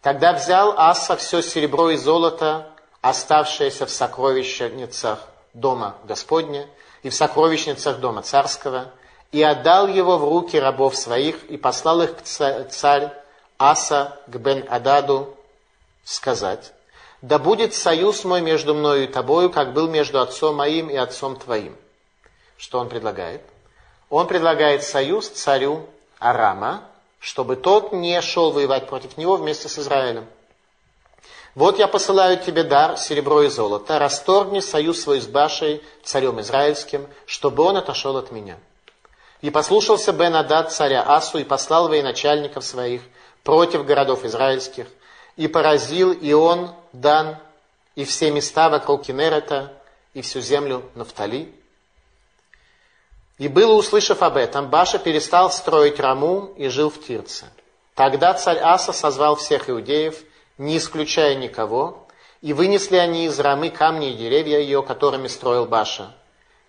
[0.00, 2.68] Тогда взял Аса все серебро и золото,
[3.00, 6.66] оставшееся в сокровищницах дома Господня,
[7.02, 8.90] и в сокровищницах дома царского,
[9.30, 13.10] и отдал его в руки рабов своих, и послал их царь
[13.58, 15.36] Аса к Бен-Ададу
[16.04, 16.72] сказать,
[17.20, 21.36] «Да будет союз мой между мною и тобою, как был между отцом моим и отцом
[21.36, 21.76] твоим».
[22.56, 23.42] Что он предлагает?
[24.10, 25.86] Он предлагает союз царю
[26.18, 26.84] Арама,
[27.18, 30.26] чтобы тот не шел воевать против него вместе с Израилем.
[31.54, 37.06] Вот я посылаю тебе дар, серебро и золото, расторгни союз свой с Башей, царем израильским,
[37.26, 38.58] чтобы он отошел от меня.
[39.42, 43.02] И послушался Бен Адад царя Асу и послал военачальников своих
[43.42, 44.86] против городов израильских,
[45.36, 47.36] и поразил и он, Дан,
[47.96, 49.72] и все места вокруг Кенерета,
[50.14, 51.52] и всю землю Нафтали.
[53.38, 57.46] И было, услышав об этом, Баша перестал строить Раму и жил в Тирце.
[57.94, 60.16] Тогда царь Аса созвал всех иудеев–
[60.62, 62.06] не исключая никого,
[62.40, 66.14] и вынесли они из рамы камни и деревья ее, которыми строил Баша.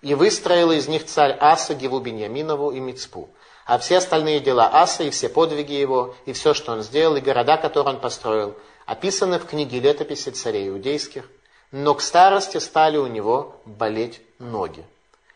[0.02, 3.30] И выстроил из них царь Аса Геву Беньяминову и Мицпу.
[3.66, 7.22] А все остальные дела Аса и все подвиги его, и все, что он сделал, и
[7.22, 11.30] города, которые он построил, описаны в книге летописи царей иудейских,
[11.72, 14.84] но к старости стали у него болеть ноги.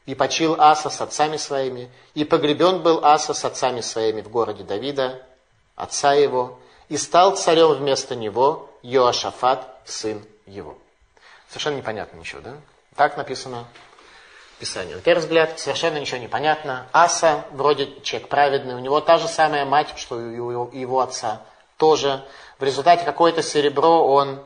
[0.08, 4.64] И почил Аса с отцами своими, и погребен был Аса с отцами своими в городе
[4.64, 5.22] Давида,
[5.76, 6.60] отца его,
[6.90, 10.78] и стал царем вместо него Йоашафат, сын его.
[11.50, 12.54] Совершенно непонятно ничего, да?
[12.96, 13.66] Так написано
[14.56, 14.96] в Писании.
[14.96, 16.88] На первый взгляд, совершенно ничего не понятно.
[16.92, 21.42] Аса вроде человек праведный, у него та же самая мать, что и у его отца
[21.78, 22.26] тоже.
[22.60, 24.44] В результате какое-то серебро он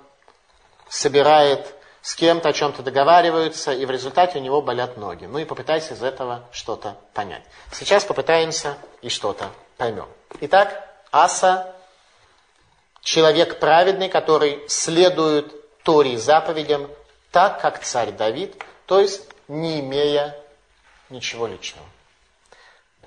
[0.90, 5.26] собирает с кем-то о чем-то договариваются, и в результате у него болят ноги.
[5.26, 7.44] Ну и попытайся из этого что-то понять.
[7.72, 10.08] Сейчас попытаемся и что-то поймем.
[10.40, 11.76] Итак, Аса–
[13.02, 16.90] человек праведный, который следует Торе и заповедям
[17.32, 20.38] так, как царь Давид, то есть не имея
[21.10, 21.88] ничего личного.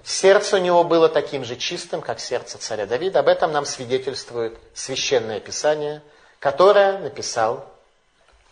[0.02, 3.20] Сердце у него было таким же чистым, как сердце царя Давида.
[3.20, 6.02] Об этом нам свидетельствует священное писание,
[6.40, 7.66] которое написал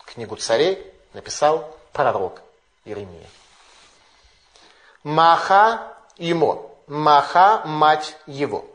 [0.05, 2.41] книгу царей, написал пророк
[2.85, 3.27] Иеремия.
[5.03, 6.71] Маха ему.
[6.87, 8.65] Маха– мать его.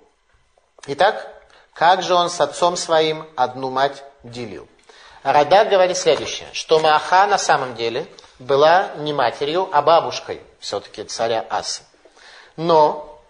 [0.86, 1.37] Итак,
[1.78, 4.66] как же он с отцом своим одну мать делил?
[5.22, 8.08] Радак говорит следующее, что Маха на самом деле
[8.40, 11.82] была не матерью, а бабушкой все-таки царя Асы.
[12.56, 13.20] Но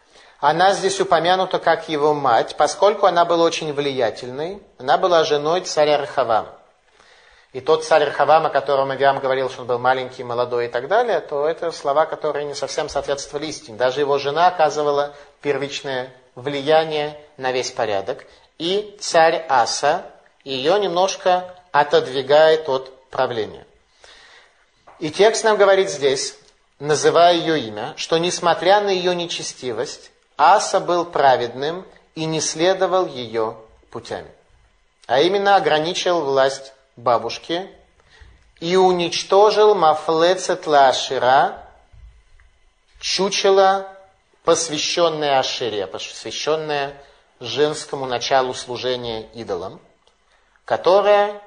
[0.41, 4.63] она здесь упомянута как его мать, поскольку она была очень влиятельной.
[4.79, 6.55] Она была женой царя Рахавама.
[7.53, 10.89] И тот царь Рахавам, о котором Авиам говорил, что он был маленький, молодой и так
[10.89, 13.77] далее, то это слова, которые не совсем соответствовали истине.
[13.77, 18.25] Даже его жена оказывала первичное влияние на весь порядок.
[18.59, 20.07] И царь Аса
[20.45, 23.67] ее немножко отодвигает от правления.
[24.99, 26.37] И текст нам говорит здесь,
[26.79, 33.57] называя ее имя, что несмотря на ее нечестивость, Аса был праведным и не следовал ее
[33.91, 34.31] путями.
[35.07, 37.69] А именно ограничил власть бабушки
[38.61, 41.63] и уничтожил Мафлецет Лашира,
[43.01, 43.89] чучело,
[44.49, 46.97] посвященное Ашире, посвященное
[47.39, 49.79] женскому началу служения идолам,
[50.65, 51.43] которое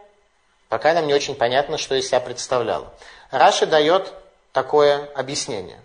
[0.70, 2.94] пока нам не очень понятно, что из себя представляло.
[3.32, 4.14] Раши дает
[4.52, 5.82] такое объяснение,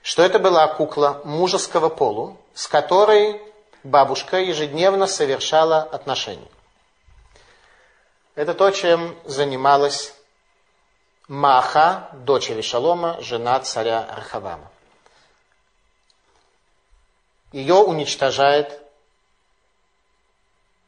[0.00, 3.38] что это была кукла мужеского полу, с которой
[3.84, 6.48] бабушка ежедневно совершала отношения.
[8.34, 10.14] Это то, чем занималась
[11.28, 14.70] Маха, дочери Шалома, жена царя Рахавама.
[17.56, 18.78] Ее уничтожает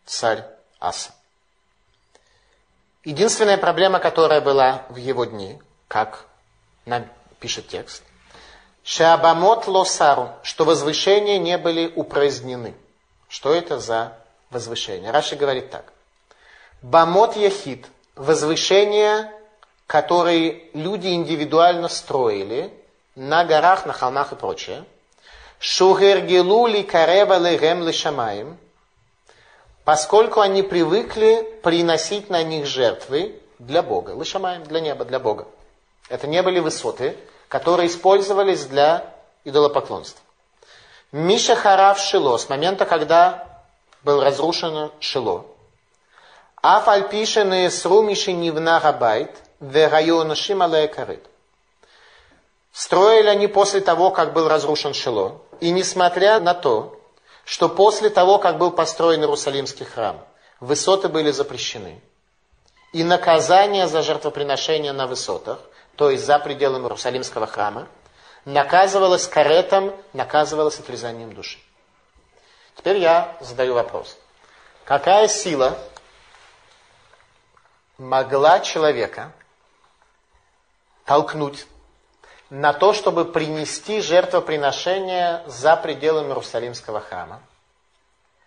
[0.04, 0.44] царь
[0.78, 1.14] Аса.
[3.04, 6.26] Единственная проблема, которая была в его дни, как
[6.84, 7.08] нам
[7.40, 8.02] пишет текст,
[8.84, 12.74] Шабамот лосару, что возвышения не были упразднены.
[13.30, 14.18] Что это за
[14.50, 15.10] возвышение?
[15.10, 15.90] Раши говорит так.
[16.82, 19.32] Бамот яхид, возвышения,
[19.86, 22.70] которые люди индивидуально строили
[23.14, 24.84] на горах, на холмах и прочее.
[25.60, 28.58] Шугергелу ли карева легем лешамаем,
[29.84, 34.10] поскольку они привыкли приносить на них жертвы для Бога.
[34.10, 35.46] Лышамаем для неба, для Бога.
[36.08, 37.16] Это не были высоты,
[37.48, 40.22] которые использовались для идолопоклонства.
[41.10, 43.46] Миша Харав Шило, с момента, когда
[44.02, 45.46] был разрушен Шило,
[46.62, 51.24] Аф альпишен и срумиши нивна габайт, верайонашим алеекарит.
[52.72, 55.40] Строили они после того, как был разрушен Шило.
[55.60, 57.00] И несмотря на то,
[57.44, 60.24] что после того, как был построен Иерусалимский храм,
[60.60, 62.00] высоты были запрещены.
[62.92, 65.58] И наказание за жертвоприношение на высотах–
[65.98, 67.88] то есть за пределами Иерусалимского храма,
[68.44, 71.58] наказывалось каретом, наказывалось отрезанием души.
[72.76, 74.16] Теперь я задаю вопрос.
[74.84, 75.76] Какая сила
[77.98, 79.32] могла человека
[81.04, 81.66] толкнуть
[82.50, 87.40] на то, чтобы принести жертвоприношение за пределами Иерусалимского храма,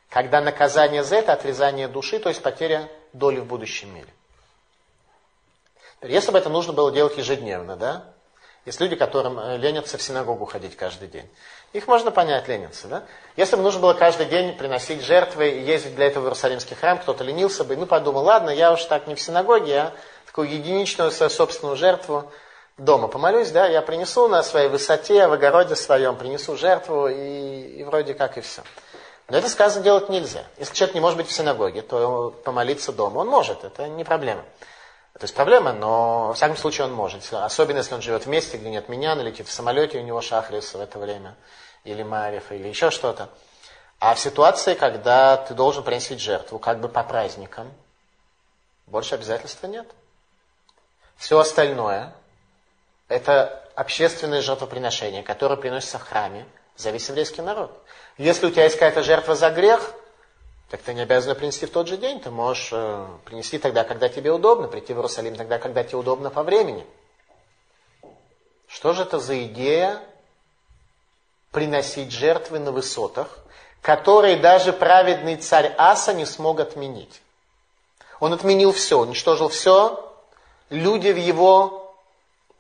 [0.09, 4.09] когда наказание за это отрезание души, то есть потеря доли в будущем мире.
[6.01, 8.05] Если бы это нужно было делать ежедневно, да?
[8.65, 11.27] Есть люди, которым э, ленятся в синагогу ходить каждый день.
[11.73, 13.03] Их можно понять, ленятся, да?
[13.35, 16.99] Если бы нужно было каждый день приносить жертвы и ездить для этого в Иерусалимский храм,
[16.99, 19.93] кто-то ленился бы, ну подумал, ладно, я уж так не в синагоге, а
[20.25, 22.31] такую единичную свою собственную жертву
[22.83, 27.83] дома помолюсь, да, я принесу на своей высоте, в огороде своем, принесу жертву и, и
[27.83, 28.63] вроде как и все.
[29.29, 30.43] Но это сказано делать нельзя.
[30.57, 34.43] Если человек не может быть в синагоге, то помолиться дома он может, это не проблема.
[35.13, 37.21] То есть проблема, но во всяком случае он может.
[37.31, 40.73] Особенно если он живет в месте, где нет меня, летит в самолете, у него шахрис
[40.73, 41.35] в это время,
[41.83, 43.29] или Мариф, или еще что-то.
[43.99, 47.71] А в ситуации, когда ты должен приносить жертву, как бы по праздникам,
[48.91, 49.89] Больше обязательства нет.
[51.15, 52.13] Все остальное–
[53.11, 56.45] это общественное жертвоприношение, которое приносится в храме
[56.77, 57.71] за весь еврейский народ.
[58.17, 59.93] Если у тебя есть какая-то жертва за грех,
[60.69, 62.21] так ты не обязан принести в тот же день.
[62.21, 66.29] Ты можешь э, принести тогда, когда тебе удобно, прийти в Иерусалим тогда, когда тебе удобно
[66.29, 66.85] по времени.
[68.67, 69.99] Что же это за идея
[71.51, 73.39] приносить жертвы на высотах,
[73.81, 77.21] которые даже праведный царь Аса не смог отменить?
[78.21, 80.09] Он отменил все, уничтожил все.
[80.69, 81.80] Люди в его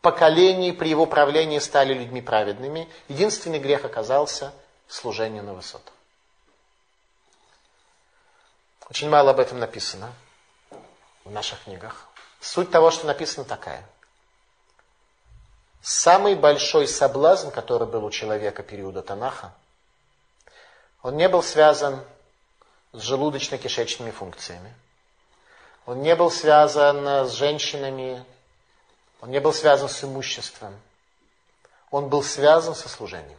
[0.01, 2.89] поколении, при его правлении стали людьми праведными.
[3.07, 4.53] Единственный грех оказался
[4.87, 5.93] служение на высотах.
[8.89, 10.11] Очень мало об этом написано
[11.23, 12.07] в наших книгах.
[12.41, 13.87] Суть того, что написано такая.
[15.81, 19.53] Самый большой соблазн, который был у человека периода Танаха,
[21.01, 22.03] он не был связан
[22.91, 24.73] с желудочно-кишечными функциями.
[25.85, 28.23] Он не был связан с женщинами,
[29.21, 30.73] он не был связан с имуществом.
[31.89, 33.37] Он был связан со служением.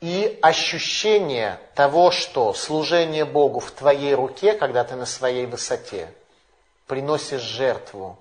[0.00, 6.12] И ощущение того, что служение Богу в твоей руке, когда ты на своей высоте,
[6.86, 8.18] приносишь жертву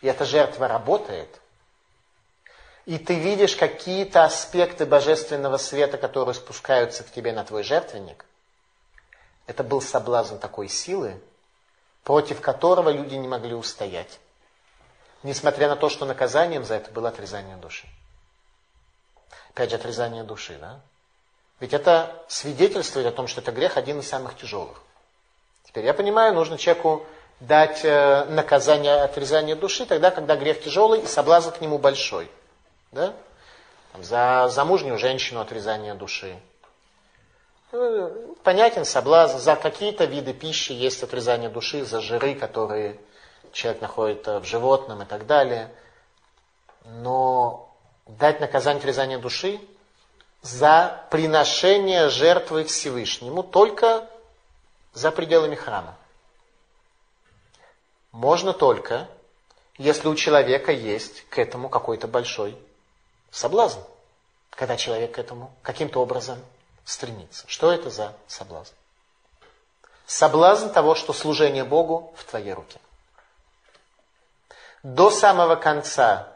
[0.00, 1.40] и эта жертва работает,
[2.86, 8.24] и ты видишь какие-то аспекты божественного света, которые спускаются к тебе на твой жертвенник,
[9.46, 11.20] это был соблазн такой силы,
[12.08, 14.18] против которого люди не могли устоять.
[15.22, 17.86] Несмотря на то, что наказанием за это было отрезание души.
[19.50, 20.80] Опять же, отрезание души, да?
[21.60, 24.80] Ведь это свидетельствует о том, что это грех один из самых тяжелых.
[25.64, 27.04] Теперь я понимаю, нужно человеку
[27.40, 32.30] дать э, наказание отрезания души тогда, когда грех тяжелый и соблазн к нему большой.
[32.90, 33.12] Да?
[33.92, 36.38] Там, за замужнюю женщину отрезание души.
[37.70, 39.38] Ну, понятен соблазн.
[39.38, 42.98] За какие-то виды пищи есть отрезание души, за жиры, которые
[43.52, 45.70] человек находит э, в животном и так далее.
[46.84, 47.74] Но
[48.06, 49.60] дать наказание отрезания души
[50.40, 54.08] за приношение жертвы Всевышнему только
[54.94, 55.96] за пределами храма.
[58.12, 59.08] Можно только,
[59.76, 62.56] если у человека есть к этому какой-то большой
[63.30, 63.80] соблазн.
[64.50, 66.38] Когда человек к этому каким-то образом
[66.88, 67.46] стремится.
[67.48, 68.72] Что это за соблазн?
[70.06, 72.80] Соблазн того, что служение Богу в твоей руке.
[74.82, 76.32] До самого конца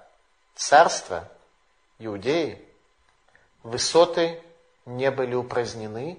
[0.55, 1.27] царства
[1.99, 2.63] Иудеи
[3.63, 4.43] высоты
[4.85, 6.19] не были упразднены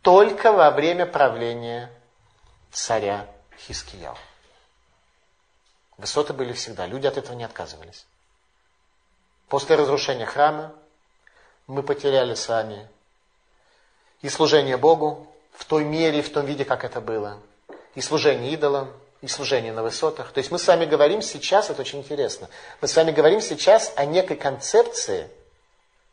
[0.00, 1.92] только во время правления
[2.72, 3.28] царя
[3.58, 4.16] Хискияу.
[5.98, 8.06] Высоты были всегда, люди от этого не отказывались.
[9.48, 10.72] После разрушения храма
[11.66, 12.88] мы потеряли с вами
[14.24, 17.36] и служение Богу в той мере, в том виде, как это было,
[17.94, 20.32] и служение идолам, и служение на высотах.
[20.32, 22.48] То есть мы с вами говорим сейчас, это очень интересно,
[22.80, 25.28] мы с вами говорим сейчас о некой концепции,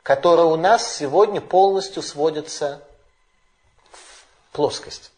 [0.04, 2.82] которая у нас сегодня полностью сводится
[3.94, 5.12] в плоскость.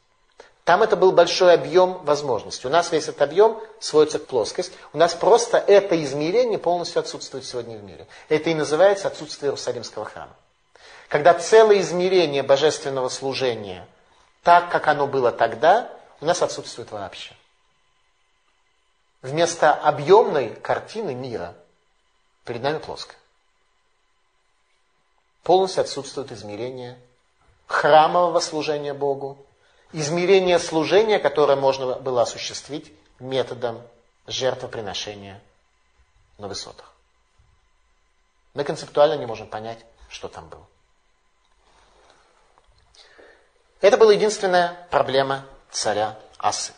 [0.64, 2.68] Там это был большой объем возможностей.
[2.68, 4.76] У нас весь этот объем сводится к плоскости.
[4.94, 8.06] У нас просто это измерение полностью отсутствует сегодня в мире.
[8.30, 10.36] Это и называется отсутствие Иерусалимского храма.
[11.10, 13.88] Когда целое измерение божественного служения,
[14.42, 15.90] так как оно было тогда,
[16.22, 17.34] у нас отсутствует вообще.
[19.22, 21.56] Вместо объемной картины мира
[22.46, 23.18] перед нами плоская.
[25.44, 26.98] Полностью отсутствует измерение
[27.68, 29.38] храмового служения Богу,
[29.92, 33.82] измерение служения, которое можно было осуществить методом
[34.28, 35.42] жертвоприношения
[36.38, 36.94] на высотах.
[38.54, 39.80] Мы концептуально не можем понять,
[40.10, 40.66] что там было.
[43.84, 46.72] Это была единственная проблема царя Асы.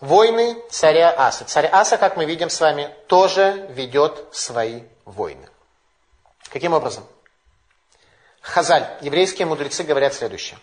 [0.00, 1.44] Войны царя Асы.
[1.44, 5.48] Царь Аса, как мы видим с вами, тоже ведет свои войны.
[6.48, 7.06] Каким образом?
[8.40, 10.58] Хазаль, еврейские мудрецы говорят следующее.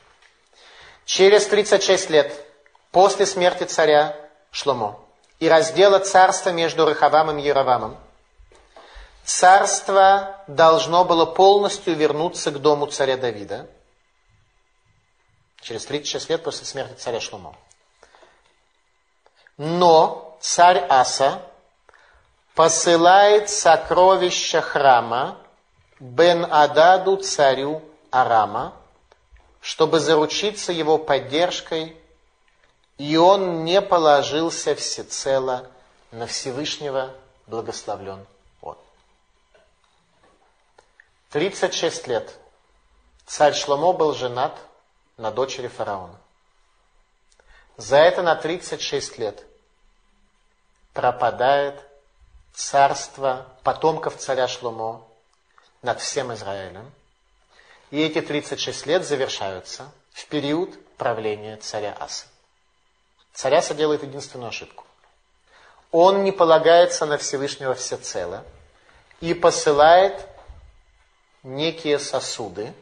[1.05, 2.45] Через 36 лет
[2.91, 4.17] после смерти царя
[4.51, 4.99] Шломо
[5.39, 7.97] и раздела царства между Рахавамом и Яровамом,
[9.24, 13.69] царство должно было полностью вернуться к дому царя Давида
[15.64, 17.55] через 36 лет после смерти царя Шломо.
[19.57, 21.41] Но царь Аса
[22.53, 25.38] посылает сокровища храма
[25.99, 28.74] Бен Ададу царю Арама,
[29.61, 31.97] чтобы заручиться его поддержкой,
[32.97, 35.72] и он не положился всецело
[36.11, 37.16] на Всевышнего
[37.47, 38.26] благословлен
[38.61, 38.78] он.
[41.32, 42.38] 36 лет
[43.26, 44.57] царь Шломо был женат
[45.24, 46.19] на дочери фараона.
[47.78, 49.45] За это на 36 лет
[50.91, 51.82] пропадает
[52.53, 55.07] царство потомков царя Шломо
[55.82, 56.91] над всем Израилем.
[57.89, 62.26] И эти 36 лет завершаются в период правления царя Аса.
[63.34, 64.84] Царь Аса делает единственную ошибку.
[65.91, 68.43] Он не полагается на Всевышнего всецело
[69.21, 70.28] и посылает
[71.43, 72.74] некие сосуды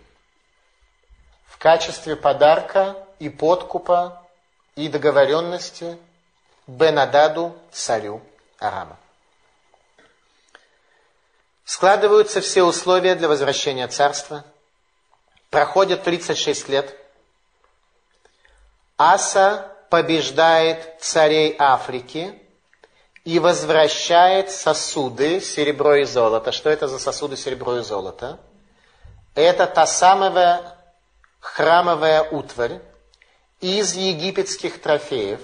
[1.62, 4.24] качестве подарка и подкупа
[4.76, 6.00] и договоренности
[6.66, 8.22] Бенададу, царю
[8.58, 8.98] Арама.
[11.64, 14.44] Складываются все условия для возвращения царства.
[15.52, 16.98] Проходит 36 лет.
[18.98, 22.42] Аса побеждает царей Африки
[23.24, 26.52] и возвращает сосуды серебро и золото.
[26.52, 28.40] Что это за сосуды серебро и золото?
[29.36, 30.71] Это та самая
[31.42, 32.80] храмовая утварь
[33.60, 35.42] из египетских трофеев,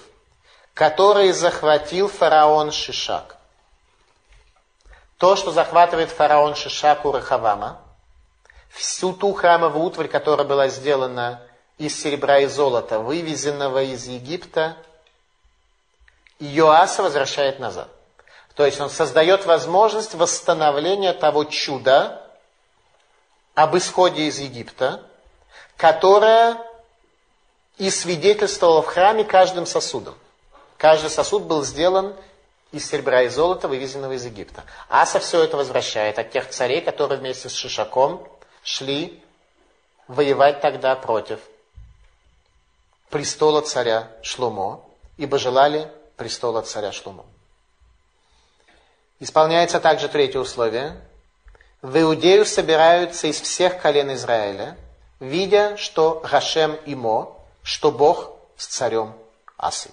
[0.74, 3.36] которые захватил фараон Шишак.
[5.18, 7.82] То, что захватывает фараон Шишаку Рахавама,
[8.70, 11.42] всю ту храмовую утварь, которая была сделана
[11.80, 14.78] из серебра и золота, вывезенного из Египта,
[16.40, 17.90] Иоаса возвращает назад.
[18.56, 22.24] То есть он создает возможность восстановления того чуда
[23.56, 25.07] об исходе из Египта,
[25.78, 26.58] которое
[27.78, 30.16] и свидетельствовало в храме каждым сосудом.
[30.78, 32.16] Каждый сосуд был сделан
[32.72, 34.64] из серебра и золота, вывезенного из Египта.
[34.90, 38.28] Аса все это возвращает от тех царей, которые вместе с Шишаком
[38.64, 39.24] шли
[40.08, 41.40] воевать тогда против
[43.10, 44.84] престола царя Шлумо,
[45.18, 47.26] ибо желали престола царя Шлумо.
[49.20, 51.00] Исполняется также третье условие.
[51.82, 54.78] В Иудею собираются из всех колен Израиля,
[55.20, 59.14] видя, что Гашем Имо, что Бог с царем
[59.58, 59.92] Асы.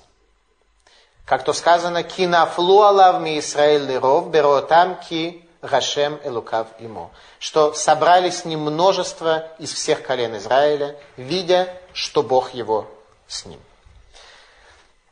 [1.24, 7.10] Как то сказано, кинафлу алав ми Исраэль лиров, беротам ки Гашем элукав имо.
[7.38, 12.86] Что собрались с ним множество из всех колен Израиля, видя, что Бог его
[13.26, 13.60] с ним.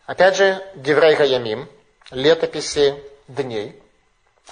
[0.04, 1.68] Опять же, דברי הימים,
[2.10, 3.80] летописи дней,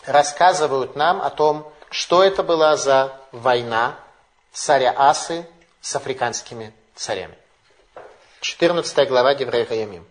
[0.07, 3.97] рассказывают нам о том, что это была за война
[4.53, 5.47] царя Асы
[5.81, 7.37] с африканскими царями.
[8.41, 10.07] 14 глава דברי הימים.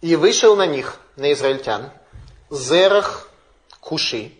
[0.00, 1.90] И вышел на них, на израильтян,
[2.50, 3.28] Зерах
[3.80, 4.32] Куши,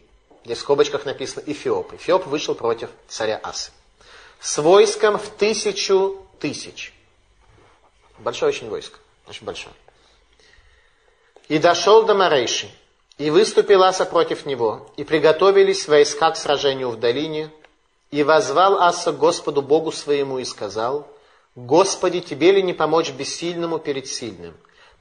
[0.44, 1.94] здесь в скобочках написано Эфиоп.
[1.94, 3.72] Эфиоп вышел против царя Асы.
[4.40, 6.92] С войском в тысячу тысяч.
[8.18, 9.74] Большое очень войско, очень большое.
[11.48, 12.70] И дошел до Марейши,
[13.18, 17.50] и выступил Аса против него, и приготовились войска к сражению в долине,
[18.16, 21.06] и возвал Аса Господу Богу своему и сказал,
[21.54, 24.54] «Господи, тебе ли не помочь бессильному перед сильным?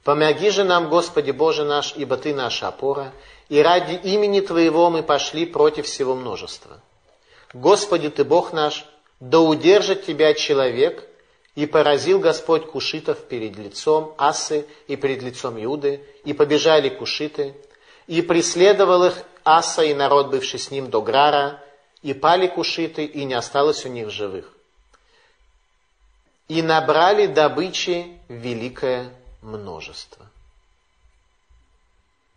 [0.04, 3.14] Помоги же нам, Господи Боже наш, ибо Ты наша опора,
[3.48, 6.82] и ради имени Твоего мы пошли против всего множества.
[7.54, 8.84] Господи, Ты Бог наш,
[9.18, 11.08] да удержит Тебя человек,
[11.54, 17.54] и поразил Господь кушитов перед лицом Асы и перед лицом Иуды, и побежали кушиты,
[18.08, 21.62] и преследовал их Аса и народ, бывший с ним, до Грара,
[22.06, 24.48] и пали кушиты, и не осталось у них живых.
[26.46, 30.24] И набрали добычи великое множество.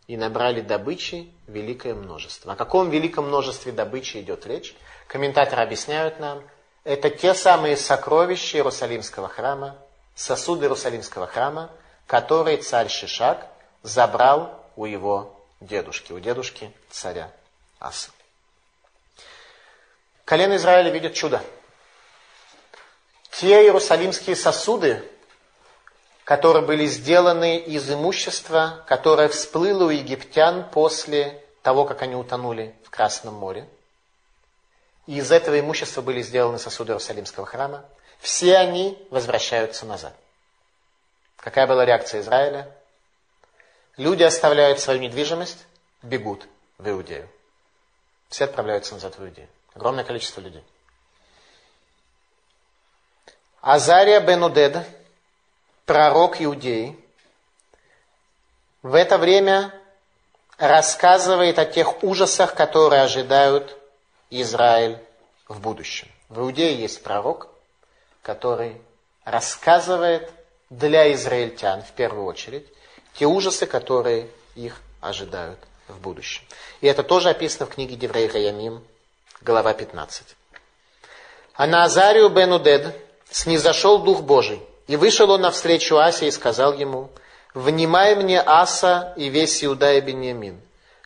[0.07, 2.53] И набрали добычи великое множество.
[2.53, 4.75] О каком великом множестве добычи идет речь?
[5.07, 6.41] Комментаторы объясняют нам,
[6.83, 9.75] это те самые сокровища Иерусалимского храма,
[10.15, 11.69] сосуды Иерусалимского храма,
[12.07, 13.45] которые царь Шишак
[13.83, 17.31] забрал у его дедушки, у дедушки царя
[17.79, 18.09] Аса.
[20.29, 21.41] Колено Израиля видит чудо.
[23.31, 25.03] Те иерусалимские сосуды,
[26.23, 32.91] которые были сделаны из имущества, которое всплыло у египтян после того, как они утонули в
[32.91, 33.67] Красном море.
[35.07, 37.83] И из этого имущества были сделаны сосуды Иерусалимского храма.
[38.19, 40.13] Все они возвращаются назад.
[41.37, 42.71] Какая была реакция Израиля?
[43.97, 45.65] Люди оставляют свою недвижимость,
[46.03, 47.27] бегут в Иудею.
[48.29, 49.47] Все отправляются назад в Иудею.
[49.75, 50.63] Огромное количество людей.
[53.61, 54.85] Азария бен Удед,
[55.85, 56.97] пророк Иудеи,
[58.81, 59.73] в это время
[60.57, 63.77] рассказывает о тех ужасах, которые ожидают
[64.29, 64.97] Израиль
[65.47, 66.07] в будущем.
[66.29, 67.49] В Иудее есть пророк,
[68.21, 68.81] который
[69.25, 70.31] рассказывает
[70.69, 72.67] для израильтян в первую очередь
[73.13, 76.43] те ужасы, которые их ожидают в будущем.
[76.81, 78.83] И это тоже описано в книге Деврей Гаямим,
[79.41, 80.35] глава 15.
[81.53, 82.95] А на Азарию бен Удед
[83.29, 87.09] снизошел Дух Божий, И вышел он навстречу Асе и сказал ему,
[87.53, 90.59] «Внимай мне, Аса и весь Иуда и Беньямин.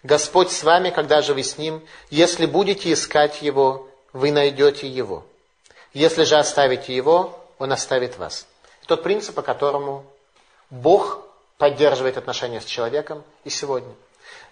[0.03, 5.25] Господь с вами, когда же вы с ним, если будете искать его, вы найдете его.
[5.93, 8.47] Если же оставите его, он оставит вас».
[8.87, 10.05] Тот принцип, по которому
[10.69, 11.19] Бог
[11.57, 13.93] поддерживает отношения с человеком и сегодня.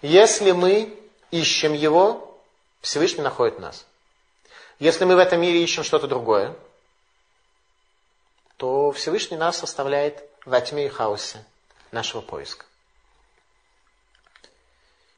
[0.02, 0.94] Если мы
[1.30, 2.31] ищем его,
[2.82, 3.86] Всевышний находит нас.
[4.78, 6.54] Если мы в этом мире ищем что-то другое,
[8.56, 11.44] то Всевышний нас оставляет во тьме и хаосе
[11.92, 12.66] нашего поиска.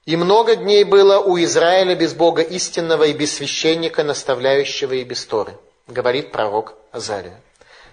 [0.04, 5.24] И много дней было у Израиля без Бога истинного и без священника, наставляющего и без
[5.24, 5.56] Торы,
[5.86, 7.40] говорит пророк Азария.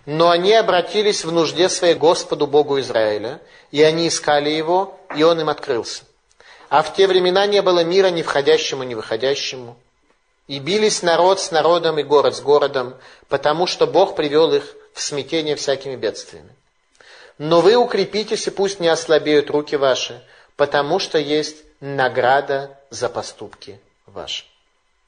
[0.05, 3.39] Но они обратились в нужде своей Господу Богу Израиля,
[3.71, 6.03] и они искали Его, и Он им открылся.
[6.71, 9.75] А в те времена не было мира ни входящему, ни выходящему.
[10.47, 12.95] И бились народ с народом и город с городом,
[13.27, 14.63] потому что Бог привел их
[14.93, 16.55] в смятение всякими бедствиями.
[17.37, 20.23] Но вы укрепитесь, и пусть не ослабеют руки ваши,
[20.55, 24.45] потому что есть награда за поступки ваши.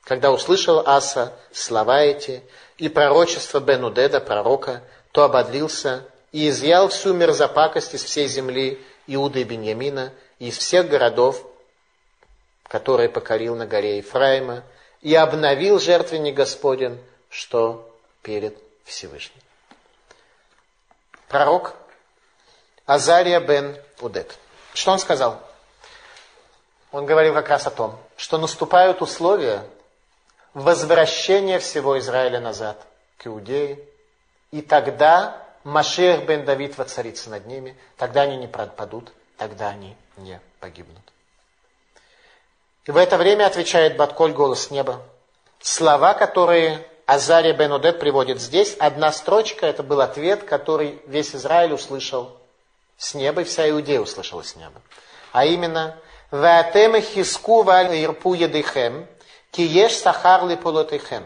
[0.03, 2.43] Когда услышал Аса слова эти
[2.77, 4.83] и пророчество Бенудеда, пророка,
[5.13, 10.89] то ободрился и изъял всю мерзопакость из всей земли Иуды и Беньямина, и из всех
[10.89, 11.45] городов,
[12.73, 14.63] которые покорил на горе Ефраима,
[14.99, 16.99] и обновил жертвенник Господен,
[17.29, 17.87] что
[18.23, 19.39] перед Всевышним.
[21.27, 21.75] Пророк
[22.87, 24.39] Азария бен Удет.
[24.73, 25.39] Что он сказал?
[26.91, 29.63] Он говорил как раз о том, что наступают условия,
[30.55, 32.83] возвращение всего Израиля назад
[33.19, 33.77] к Иудее,
[34.49, 40.41] и тогда Машех бен Давид воцарится над ними, тогда они не пропадут, тогда они не
[40.59, 41.12] погибнут.
[42.85, 45.01] И в это время отвечает Батколь голос неба.
[45.61, 51.73] Слова, которые Азария бен Удет приводит здесь, одна строчка, это был ответ, который весь Израиль
[51.73, 52.31] услышал
[52.97, 54.81] с неба, и вся Иудея услышала с неба.
[55.31, 55.97] А именно,
[56.31, 59.07] «Ваатем хиску ирпу едыхем,
[59.51, 61.25] Киеш сахар липолотыхем.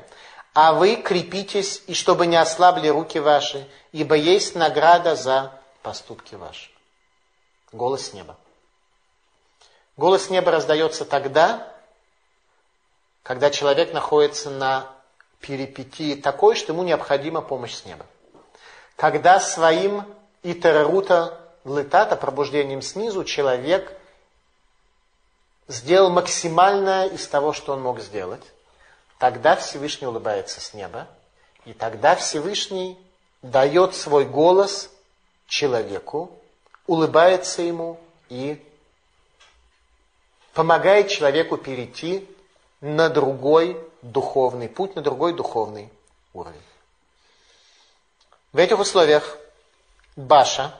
[0.53, 5.51] А вы крепитесь, и чтобы не ослабли руки ваши, ибо есть награда за
[5.81, 6.69] поступки ваши.
[7.71, 8.35] Голос неба.
[9.97, 11.67] Голос неба раздается тогда,
[13.23, 14.87] когда человек находится на
[15.41, 18.05] перипетии такой, что ему необходима помощь с неба.
[18.95, 20.03] Когда своим
[20.43, 23.91] итерарута летата, пробуждением снизу, человек
[25.67, 28.43] сделал максимальное из того, что он мог сделать,
[29.17, 31.07] тогда Всевышний улыбается с неба,
[31.65, 32.97] и тогда Всевышний
[33.41, 34.89] дает свой голос
[35.47, 36.31] человеку,
[36.85, 38.63] улыбается ему и
[40.57, 42.27] помогает человеку перейти
[42.81, 45.87] на другой духовный путь, на другой духовный
[46.33, 46.59] уровень.
[48.53, 49.37] В этих условиях
[50.15, 50.73] Баша,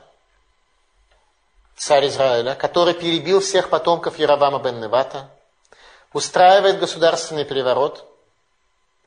[1.76, 5.30] царь Израиля, который перебил всех потомков Яровама бен Невата,
[6.12, 8.04] устраивает государственный переворот,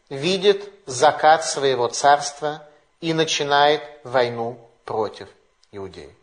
[0.07, 2.65] видит закат своего царства
[3.01, 5.27] и начинает войну против
[5.73, 6.20] иудеев.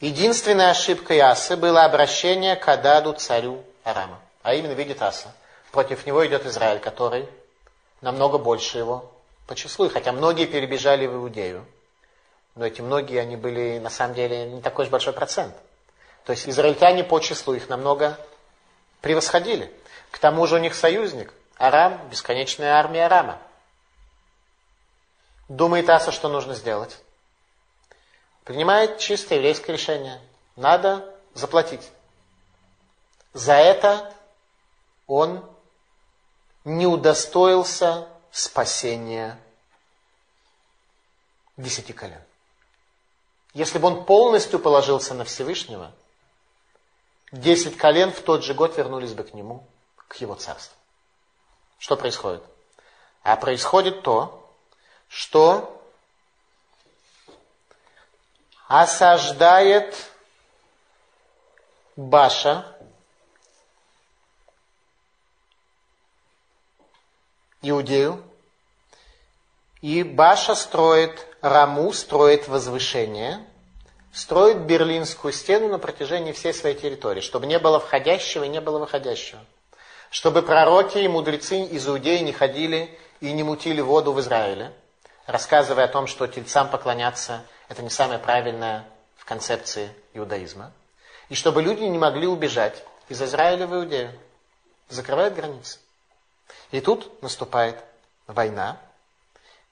[0.00, 4.20] Единственная ошибка Асы было обращение к Ададу, царю Арама.
[4.42, 5.32] А именно видит Аса.
[5.72, 7.26] Против него идет Израиль, который
[8.02, 9.10] намного больше его
[9.46, 9.86] по числу.
[9.86, 11.64] И хотя многие перебежали в Иудею,
[12.54, 15.54] но эти многие, они были на самом деле не такой уж большой процент.
[16.24, 18.18] То есть израильтяне по числу их намного
[19.00, 19.72] превосходили.
[20.10, 23.38] К тому же у них союзник, Арам, бесконечная армия Арама.
[25.48, 26.98] Думает Аса, что нужно сделать.
[28.46, 30.20] Принимает чисто еврейское решение.
[30.54, 31.90] Надо заплатить.
[33.32, 34.14] За это
[35.08, 35.44] он
[36.64, 39.36] не удостоился спасения
[41.56, 42.22] десяти колен.
[43.52, 45.90] Если бы он полностью положился на Всевышнего,
[47.32, 49.66] десять колен в тот же год вернулись бы к нему,
[50.06, 50.76] к его царству.
[51.78, 52.44] Что происходит?
[53.24, 54.48] А происходит то,
[55.08, 55.75] что
[58.68, 59.94] осаждает
[61.94, 62.66] Баша
[67.62, 68.22] Иудею,
[69.82, 73.44] и Баша строит Раму строит возвышение,
[74.12, 78.78] строит Берлинскую стену на протяжении всей своей территории, чтобы не было входящего и не было
[78.78, 79.40] выходящего.
[80.10, 84.72] Чтобы пророки и мудрецы из Иудеи не ходили и не мутили воду в Израиле,
[85.26, 88.84] рассказывая о том, что тельцам поклоняться– это не самое правильное
[89.16, 90.72] в концепции иудаизма.
[91.28, 94.12] И чтобы люди не могли убежать из Израиля в Иудею.
[94.88, 95.78] Закрывают границы.
[96.70, 97.76] И тут наступает
[98.26, 98.76] война.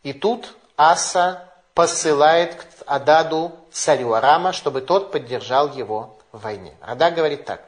[0.03, 6.75] И тут Аса посылает к Ададу царю Арама, чтобы тот поддержал его в войне.
[6.81, 7.63] Радак говорит так.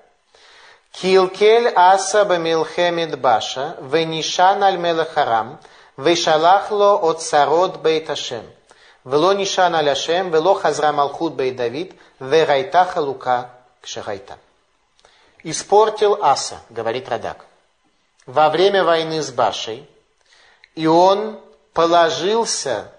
[0.93, 5.61] Килкель аса бамилхемид баша, венишан аль мелахарам,
[5.97, 8.45] вешалахло от царот бейт Ашем.
[9.07, 13.51] Вело нишан аль Ашем, вело хазра малхут бейт Давид, верайта халука
[13.81, 14.37] кшерайта.
[15.45, 17.47] Испортил Аса, говорит Радак,
[18.27, 19.89] во время войны с Башей,
[20.75, 21.41] и он
[21.73, 22.91] положился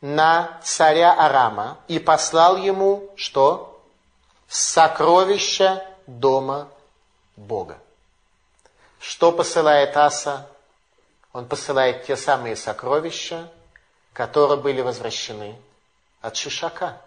[0.00, 3.82] на царя Арама и послал ему что?
[4.48, 6.68] Сокровища дома
[7.36, 7.76] Бога.
[8.98, 10.46] Что посылает Аса?
[11.34, 13.50] Он посылает те самые сокровища,
[14.12, 15.58] которые были возвращены
[16.20, 17.00] от Шишака.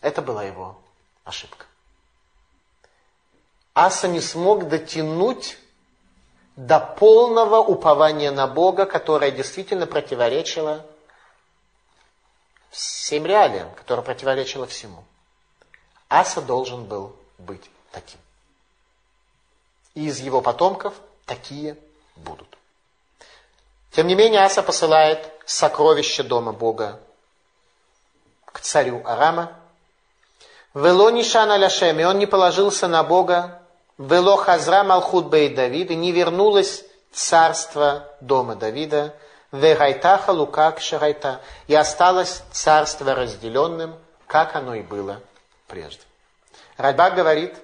[0.00, 0.76] Это была его
[1.24, 1.66] ошибка.
[3.74, 5.58] Аса не смог дотянуть
[6.56, 10.86] до полного упования на Бога, которое действительно противоречило
[12.70, 15.04] всем реалиям, которое противоречило всему.
[16.08, 18.20] Аса должен был быть таким.
[19.94, 20.94] И из его потомков
[21.24, 21.76] такие
[22.16, 22.58] будут.
[23.94, 26.98] Тем не менее, Аса посылает сокровище дома Бога
[28.46, 29.52] к царю Арама.
[30.74, 33.62] Вело нишан аляшем, и он не положился на Бога,
[33.96, 39.14] Вело хазра Малхут Бей Давид, и не вернулось царство дома Давида,
[39.52, 43.94] Вегайтаха Лука Шарайта, и осталось царство разделенным,
[44.26, 45.20] как оно и было
[45.68, 46.02] прежде.
[46.76, 47.54] Ральбак говорит,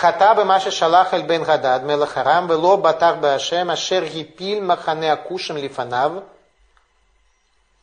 [0.00, 6.24] Хатабы Маша Шалах Эль Бен Гадад, Мелахарам, Вело Батар Башем, Ашер Гипиль Махане Акушем Лифанав,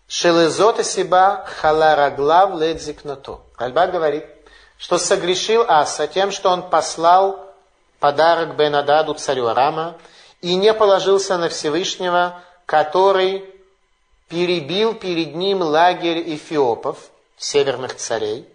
[0.10, 3.42] Шелезота Сиба Халараглав Ледзикното.
[3.58, 4.26] Ральбак говорит,
[4.78, 7.48] что согрешил Аса тем, что он послал
[8.00, 9.96] подарок Бенададу царю Арама,
[10.42, 13.46] и не положился на Всевышнего, который
[14.28, 16.98] перебил перед ним лагерь эфиопов,
[17.38, 18.51] северных царей.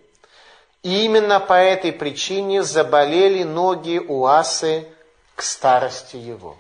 [0.87, 4.87] И именно по этой причине заболели ноги у Асы
[5.35, 6.57] к старости его.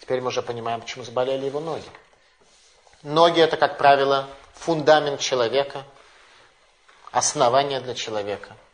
[0.00, 1.88] Теперь мы уже понимаем, почему заболели его ноги.
[3.02, 5.84] Ноги это, как правило, фундамент человека,
[7.10, 8.54] основание для человека–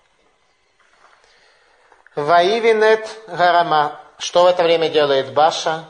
[2.16, 4.00] Ваивинет Гарама.
[4.18, 5.84] Что в это время делает Баша?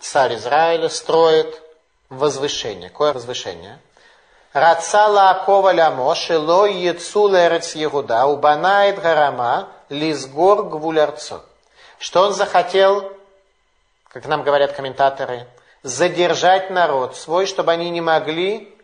[0.00, 1.62] Царь Израиля строит
[2.08, 2.90] возвышение.
[2.90, 3.78] Какое возвышение?
[4.56, 11.44] Рацала Акова Лямо, Шило Ецу Лерец Егуда, Убанает Гарама, Лизгор Гвулярцо.
[11.98, 13.12] Что он захотел,
[14.08, 15.46] как нам говорят комментаторы,
[15.82, 18.74] задержать народ свой, чтобы они не могли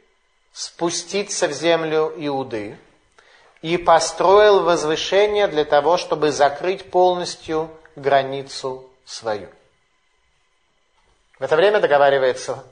[0.52, 2.78] спуститься в землю Иуды,
[3.62, 9.48] и построил возвышение для того, чтобы закрыть полностью границу свою.
[11.38, 12.62] В это время договаривается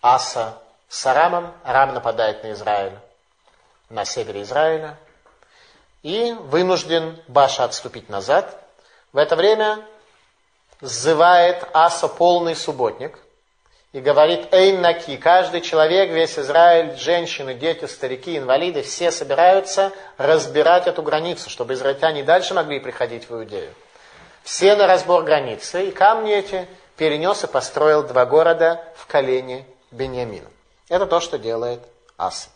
[0.00, 1.54] Аса с Арамом.
[1.64, 2.98] Арам нападает на Израиль,
[3.88, 4.98] на севере Израиля.
[6.02, 8.62] И вынужден Баша отступить назад.
[9.14, 9.82] В это время
[10.82, 13.18] сзывает Аса полный субботник–
[13.92, 15.16] и говорит «Эйн наки».
[15.16, 22.22] Каждый человек, весь Израиль, женщины, дети, старики, инвалиды, все собираются разбирать эту границу, чтобы израильтяне
[22.22, 23.74] дальше могли приходить в Иудею.
[24.44, 30.46] Все на разбор границы, и камни эти перенес и построил два города в колене Беньямина.
[30.90, 31.80] Это то, что делает
[32.18, 32.50] Аса.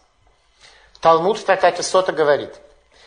[1.01, 2.53] Талмуд в трактате Сота говорит,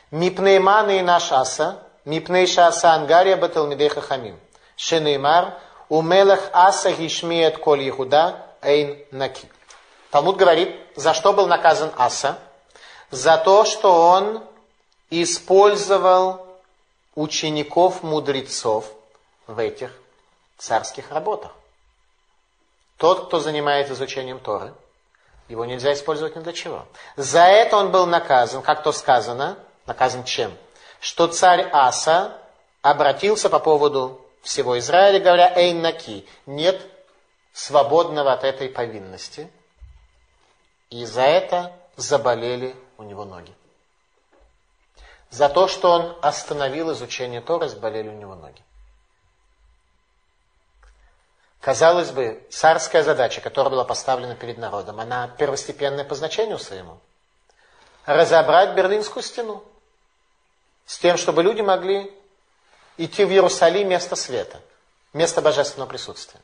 [0.10, 4.40] «Мипнейманы и наш Аса, мипнейша Аса Ангария Баталмидеха Хамим,
[4.78, 5.54] Шенеймар,
[5.90, 9.50] у Мелах Аса Гишмиет Коль Ихуда Эйн Наки.
[10.12, 12.40] Талмуд говорит, за что был наказан Аса?
[13.12, 14.42] За то, что он
[15.10, 16.48] использовал
[17.16, 18.86] учеников-мудрецов
[19.46, 19.92] в этих
[20.58, 21.52] царских работах.
[22.96, 24.74] Тот, кто занимается изучением Торы,
[25.48, 26.86] его нельзя использовать ни для чего.
[27.16, 30.56] За это он был наказан, как то сказано, наказан чем?
[31.00, 32.38] Что царь Аса
[32.82, 36.82] обратился по поводу всего Израиля, говоря «Эйн наки», нет
[37.54, 39.50] свободного от этой повинности.
[40.90, 43.54] И за это заболели у него ноги.
[45.30, 48.62] За то, что он остановил изучение Торы, заболели у него ноги.
[51.68, 56.98] Казалось бы, царская задача, которая была поставлена перед народом, она первостепенная по значению своему.
[58.06, 59.62] Разобрать Берлинскую стену.
[60.86, 62.10] С тем, чтобы люди могли
[62.96, 64.62] идти в Иерусалим место света,
[65.12, 66.40] место божественного присутствия.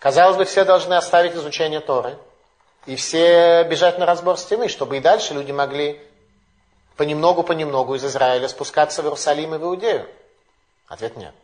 [0.00, 2.18] Казалось бы, все должны оставить изучение Торы
[2.86, 6.04] и все бежать на разбор стены, чтобы и дальше люди могли
[6.96, 10.10] понемногу-понемногу из Израиля спускаться в Иерусалим и в Иудею.
[10.88, 11.34] Ответ нет.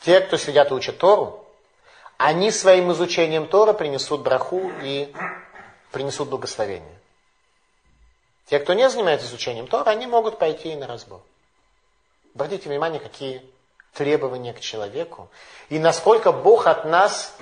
[0.00, 1.41] Те, кто сидят и учат Тору,
[2.24, 5.12] они своим изучением Тора принесут браху и
[5.90, 6.98] принесут благословение.
[8.46, 11.20] Те, кто не занимается изучением Тора, они могут пойти и на разбор.
[12.34, 13.42] Обратите внимание, какие
[13.92, 15.30] требования к человеку.
[15.68, 17.34] И насколько Бог от нас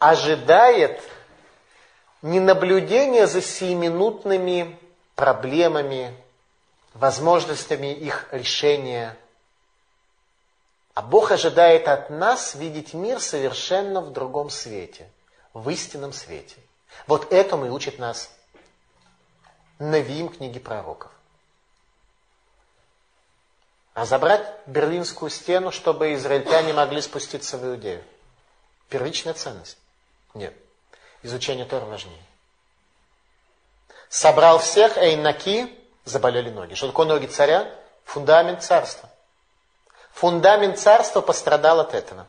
[0.00, 1.00] ожидает
[2.20, 4.76] не наблюдения за сиюминутными
[5.14, 6.12] проблемами,
[6.94, 9.16] возможностями их решения,
[10.96, 15.10] а Бог ожидает от нас видеть мир совершенно в другом свете,
[15.52, 16.56] в истинном свете.
[17.06, 18.30] Вот этому и учит нас
[19.78, 21.10] Навиим книги пророков.
[23.92, 28.02] Разобрать Берлинскую стену, чтобы израильтяне могли спуститься в Иудею.
[28.88, 29.76] Первичная ценность.
[30.32, 30.54] Нет.
[31.22, 32.22] Изучение Тора важнее.
[34.08, 36.72] Собрал всех, эйнаки, заболели ноги.
[36.72, 37.70] Что такое ноги царя?
[38.04, 39.10] Фундамент царства.
[40.16, 42.26] Фундамент царства пострадал от этого.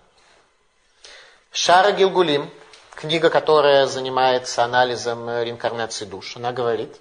[1.53, 2.51] Шара Гилгулим,
[2.93, 6.93] книга, которая занимается анализом реинкарнации душ, она говорит,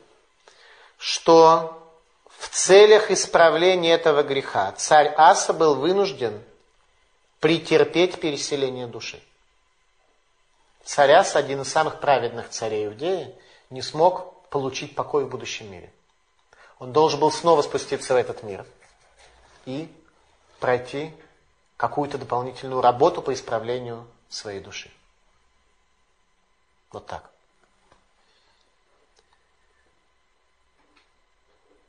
[0.97, 1.82] что
[2.28, 6.41] в целях исправления этого греха царь Аса был вынужден
[7.41, 9.20] претерпеть переселение души.
[10.84, 13.34] Царь Аса, один из самых праведных царей Иудеи,
[13.70, 15.93] не смог получить покой в будущем мире.
[16.78, 18.64] Он должен был снова спуститься в этот мир
[19.64, 19.93] и
[20.59, 21.12] пройти
[21.76, 24.90] какую-то дополнительную работу по исправлению своей души.
[26.90, 27.30] Вот так.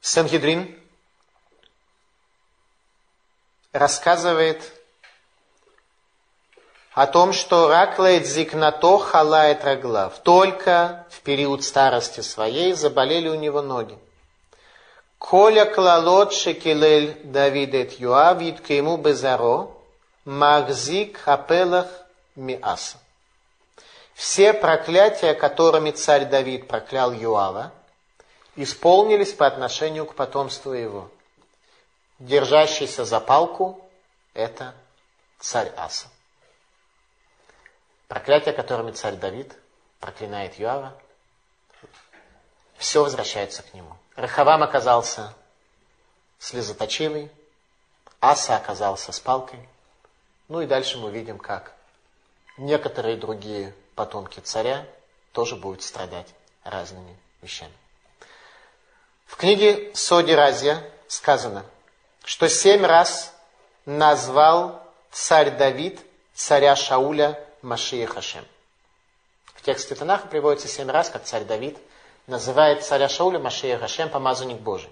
[0.01, 0.79] Сангедрин
[3.71, 4.73] рассказывает
[6.93, 10.19] о том, что раклает зикнато халает раглав.
[10.23, 13.99] Только в период старости своей заболели у него ноги.
[15.17, 19.75] Коля клалот шекелель Давидет Юав ему безаро
[20.25, 21.87] магзик хапелах
[22.35, 22.97] миаса.
[24.13, 27.71] Все проклятия, которыми царь Давид проклял Юава,
[28.55, 31.09] исполнились по отношению к потомству его.
[32.19, 33.79] Держащийся за палку–
[34.33, 34.73] это
[35.39, 36.07] царь Аса.
[38.07, 39.55] Проклятие, которыми царь Давид
[39.99, 40.93] проклинает Юава,
[42.77, 43.95] все возвращается к нему.
[44.17, 45.31] Рахавам оказался
[46.39, 47.31] слезоточивый,
[48.19, 49.59] Аса оказался с палкой.
[50.47, 51.73] Ну и дальше мы видим, как
[52.57, 54.87] некоторые другие потомки царя
[55.33, 56.27] тоже будут страдать
[56.63, 57.73] разными вещами.
[59.27, 61.63] В книге Соди Разия сказано,
[62.23, 63.35] что семь раз
[63.85, 66.01] назвал царь Давид
[66.33, 68.45] царя Шауля Машия Хашем.
[69.53, 71.77] В тексте Танаха приводится семь раз, как царь Давид
[72.27, 74.89] называет царя Шауля Машия Хашем, помазанник Божий.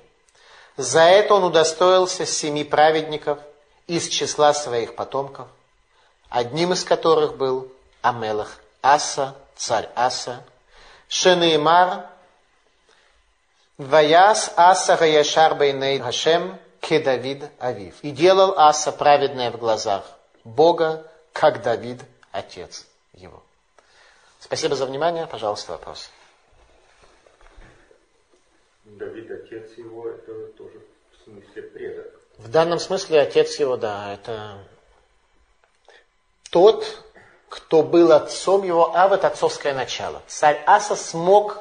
[0.78, 3.40] За это он удостоился семи праведников
[3.88, 5.48] из числа своих потомков,
[6.30, 7.72] одним из которых был
[8.02, 10.44] Амелах Аса, царь Аса,
[11.08, 12.08] Шенеймар,
[13.78, 17.96] Ваяс Аса Гаяшар Бейней Хашем Кедавид Авив.
[18.02, 20.04] И делал Аса праведное в глазах
[20.44, 23.42] Бога, как Давид, отец его.
[24.40, 25.26] Спасибо за внимание.
[25.28, 26.10] Пожалуйста, вопрос.
[28.86, 30.80] Давид, отец его, это тоже
[31.12, 32.22] в смысле предок.
[32.38, 34.60] В данном смысле отец его, да, это
[36.52, 37.04] тот,
[37.50, 40.22] кто был отцом его, а вот отцовское начало.
[40.28, 41.60] Царь Аса смог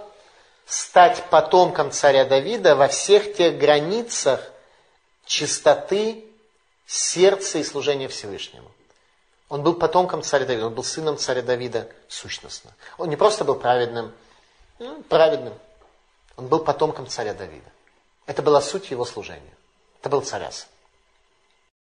[0.66, 4.40] стать потомком царя Давида во всех тех границах
[5.24, 6.24] чистоты
[6.86, 8.70] сердца и служения Всевышнему.
[9.48, 12.74] Он был потомком царя Давида, он был сыном царя Давида сущностно.
[12.98, 14.12] Он не просто был праведным,
[14.78, 15.54] ну, праведным,
[16.36, 17.70] он был потомком царя Давида.
[18.26, 19.54] Это была суть его служения.
[20.00, 20.68] Это был царяс.